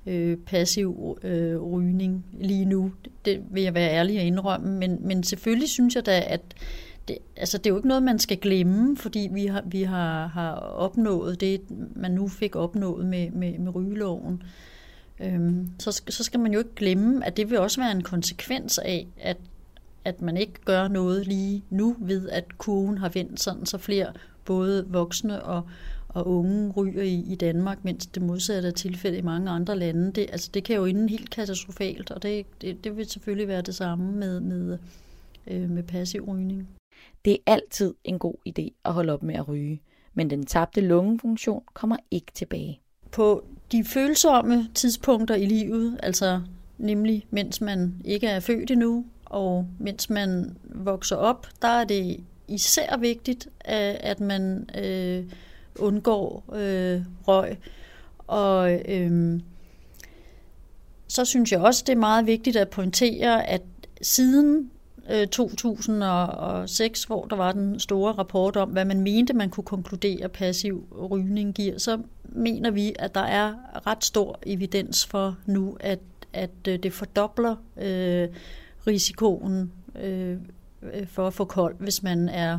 øh, 0.06 0.36
passiv 0.36 1.18
øh, 1.22 1.62
rygning 1.62 2.26
lige 2.40 2.64
nu. 2.64 2.92
Det 3.24 3.42
vil 3.50 3.62
jeg 3.62 3.74
være 3.74 3.90
ærlig 3.90 4.18
at 4.18 4.26
indrømme, 4.26 4.78
men, 4.78 4.98
men 5.00 5.22
selvfølgelig 5.22 5.68
synes 5.68 5.94
jeg 5.94 6.06
da, 6.06 6.22
at 6.26 6.40
det, 7.08 7.18
altså 7.36 7.58
det 7.58 7.66
er 7.66 7.70
jo 7.70 7.76
ikke 7.76 7.88
noget, 7.88 8.02
man 8.02 8.18
skal 8.18 8.36
glemme, 8.36 8.96
fordi 8.96 9.28
vi 9.32 9.46
har, 9.46 9.62
vi 9.66 9.82
har, 9.82 10.26
har 10.26 10.54
opnået 10.54 11.40
det, 11.40 11.60
man 11.96 12.10
nu 12.10 12.28
fik 12.28 12.56
opnået 12.56 13.06
med, 13.06 13.30
med, 13.30 13.58
med 13.58 13.74
rygeloven. 13.74 14.42
Øhm, 15.20 15.68
så, 15.78 16.02
så 16.08 16.24
skal 16.24 16.40
man 16.40 16.52
jo 16.52 16.58
ikke 16.58 16.74
glemme, 16.76 17.26
at 17.26 17.36
det 17.36 17.50
vil 17.50 17.58
også 17.58 17.80
være 17.80 17.92
en 17.92 18.02
konsekvens 18.02 18.78
af, 18.78 19.06
at 19.20 19.36
at 20.04 20.22
man 20.22 20.36
ikke 20.36 20.52
gør 20.64 20.88
noget 20.88 21.26
lige 21.26 21.64
nu 21.70 21.96
ved, 21.98 22.28
at 22.28 22.58
kurven 22.58 22.98
har 22.98 23.08
vendt 23.08 23.40
sådan, 23.40 23.66
så 23.66 23.78
flere 23.78 24.12
både 24.44 24.86
voksne 24.88 25.42
og, 25.42 25.62
og 26.14 26.26
unge 26.26 26.70
ryger 26.70 27.02
i, 27.02 27.24
i 27.28 27.34
Danmark, 27.34 27.84
mens 27.84 28.06
det 28.06 28.22
modsatte 28.22 28.68
er 28.68 28.72
tilfældet 28.72 29.18
i 29.18 29.22
mange 29.22 29.50
andre 29.50 29.78
lande. 29.78 30.12
Det, 30.12 30.26
altså, 30.32 30.50
det 30.54 30.64
kan 30.64 30.76
jo 30.76 30.84
ende 30.84 31.08
helt 31.08 31.30
katastrofalt, 31.30 32.10
og 32.10 32.22
det, 32.22 32.46
det, 32.60 32.84
det 32.84 32.96
vil 32.96 33.06
selvfølgelig 33.06 33.48
være 33.48 33.62
det 33.62 33.74
samme 33.74 34.12
med, 34.12 34.40
med, 34.40 34.78
øh, 35.46 35.70
med 35.70 35.82
passiv 35.82 36.24
rygning. 36.28 36.68
Det 37.24 37.32
er 37.32 37.52
altid 37.52 37.94
en 38.04 38.18
god 38.18 38.34
idé 38.48 38.68
at 38.84 38.92
holde 38.92 39.12
op 39.12 39.22
med 39.22 39.34
at 39.34 39.48
ryge, 39.48 39.80
men 40.14 40.30
den 40.30 40.46
tabte 40.46 40.80
lungefunktion 40.80 41.62
kommer 41.74 41.96
ikke 42.10 42.32
tilbage. 42.34 42.80
På 43.12 43.44
de 43.72 43.84
følsomme 43.84 44.68
tidspunkter 44.74 45.34
i 45.34 45.46
livet, 45.46 46.00
altså 46.02 46.40
nemlig 46.78 47.26
mens 47.30 47.60
man 47.60 47.94
ikke 48.04 48.26
er 48.26 48.40
født 48.40 48.70
endnu, 48.70 49.04
og 49.24 49.66
mens 49.78 50.10
man 50.10 50.56
vokser 50.64 51.16
op, 51.16 51.46
der 51.62 51.68
er 51.68 51.84
det 51.84 52.24
især 52.48 52.96
vigtigt, 52.96 53.48
at 53.64 54.20
man 54.20 54.70
øh, 54.78 55.24
undgår 55.78 56.44
øh, 56.52 57.00
røg. 57.26 57.56
Og 58.26 58.80
øh, 58.88 59.40
så 61.08 61.24
synes 61.24 61.52
jeg 61.52 61.60
også, 61.60 61.84
det 61.86 61.92
er 61.92 61.96
meget 61.96 62.26
vigtigt 62.26 62.56
at 62.56 62.68
pointere, 62.68 63.48
at 63.48 63.62
siden 64.02 64.70
øh, 65.10 65.26
2006, 65.26 67.04
hvor 67.04 67.24
der 67.24 67.36
var 67.36 67.52
den 67.52 67.80
store 67.80 68.12
rapport 68.12 68.56
om, 68.56 68.68
hvad 68.68 68.84
man 68.84 69.00
mente, 69.00 69.32
man 69.32 69.50
kunne 69.50 69.64
konkludere 69.64 70.28
passiv 70.28 70.86
rygning 71.10 71.54
giver, 71.54 71.78
så 71.78 71.98
mener 72.24 72.70
vi, 72.70 72.94
at 72.98 73.14
der 73.14 73.20
er 73.20 73.54
ret 73.86 74.04
stor 74.04 74.38
evidens 74.46 75.06
for 75.06 75.36
nu, 75.46 75.76
at, 75.80 76.00
at 76.32 76.50
øh, 76.68 76.78
det 76.78 76.92
fordobler 76.92 77.56
øh, 77.76 78.28
risikoen 78.86 79.72
øh, 80.02 80.36
øh 80.82 81.06
for 81.06 81.26
at 81.26 81.34
få 81.34 81.44
kold, 81.44 81.76
hvis 81.78 82.02
man 82.02 82.28
er 82.28 82.58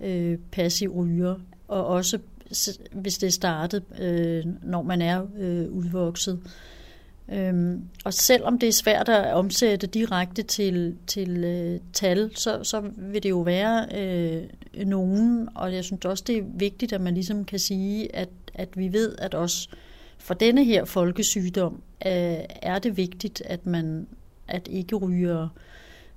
øh, 0.00 0.38
passiv 0.52 0.90
ryger, 0.90 1.34
og 1.68 1.86
også 1.86 2.18
hvis 2.92 3.18
det 3.18 3.26
er 3.26 3.30
startet, 3.30 3.82
øh, 4.00 4.44
når 4.62 4.82
man 4.82 5.02
er 5.02 5.26
øh, 5.38 5.70
udvokset. 5.70 6.40
Øhm, 7.32 7.82
og 8.04 8.14
selvom 8.14 8.58
det 8.58 8.68
er 8.68 8.72
svært 8.72 9.08
at 9.08 9.34
omsætte 9.34 9.86
direkte 9.86 10.42
til, 10.42 10.96
til 11.06 11.44
øh, 11.44 11.80
tal, 11.92 12.30
så, 12.34 12.64
så 12.64 12.82
vil 12.96 13.22
det 13.22 13.30
jo 13.30 13.40
være 13.40 13.86
øh, 13.94 14.86
nogen, 14.86 15.48
og 15.54 15.74
jeg 15.74 15.84
synes 15.84 16.04
også, 16.04 16.24
det 16.26 16.38
er 16.38 16.42
vigtigt, 16.54 16.92
at 16.92 17.00
man 17.00 17.14
ligesom 17.14 17.44
kan 17.44 17.58
sige, 17.58 18.16
at, 18.16 18.28
at 18.54 18.68
vi 18.76 18.92
ved, 18.92 19.14
at 19.18 19.34
også 19.34 19.68
for 20.18 20.34
denne 20.34 20.64
her 20.64 20.84
folkesygdom 20.84 21.82
øh, 22.06 22.38
er 22.62 22.78
det 22.78 22.96
vigtigt, 22.96 23.42
at 23.44 23.66
man 23.66 24.06
at 24.48 24.68
ikke 24.70 24.96
ryger 24.96 25.48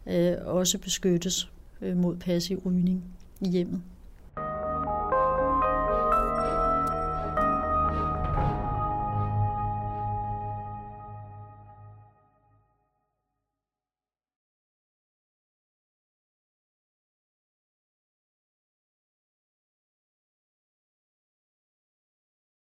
øh, 0.06 0.34
også 0.46 0.78
beskyttes 0.78 1.50
øh, 1.82 1.98
mod 1.98 2.16
passiv 2.16 2.62
rygning 2.66 3.04
i 3.42 3.50
hjemmet. 3.50 3.82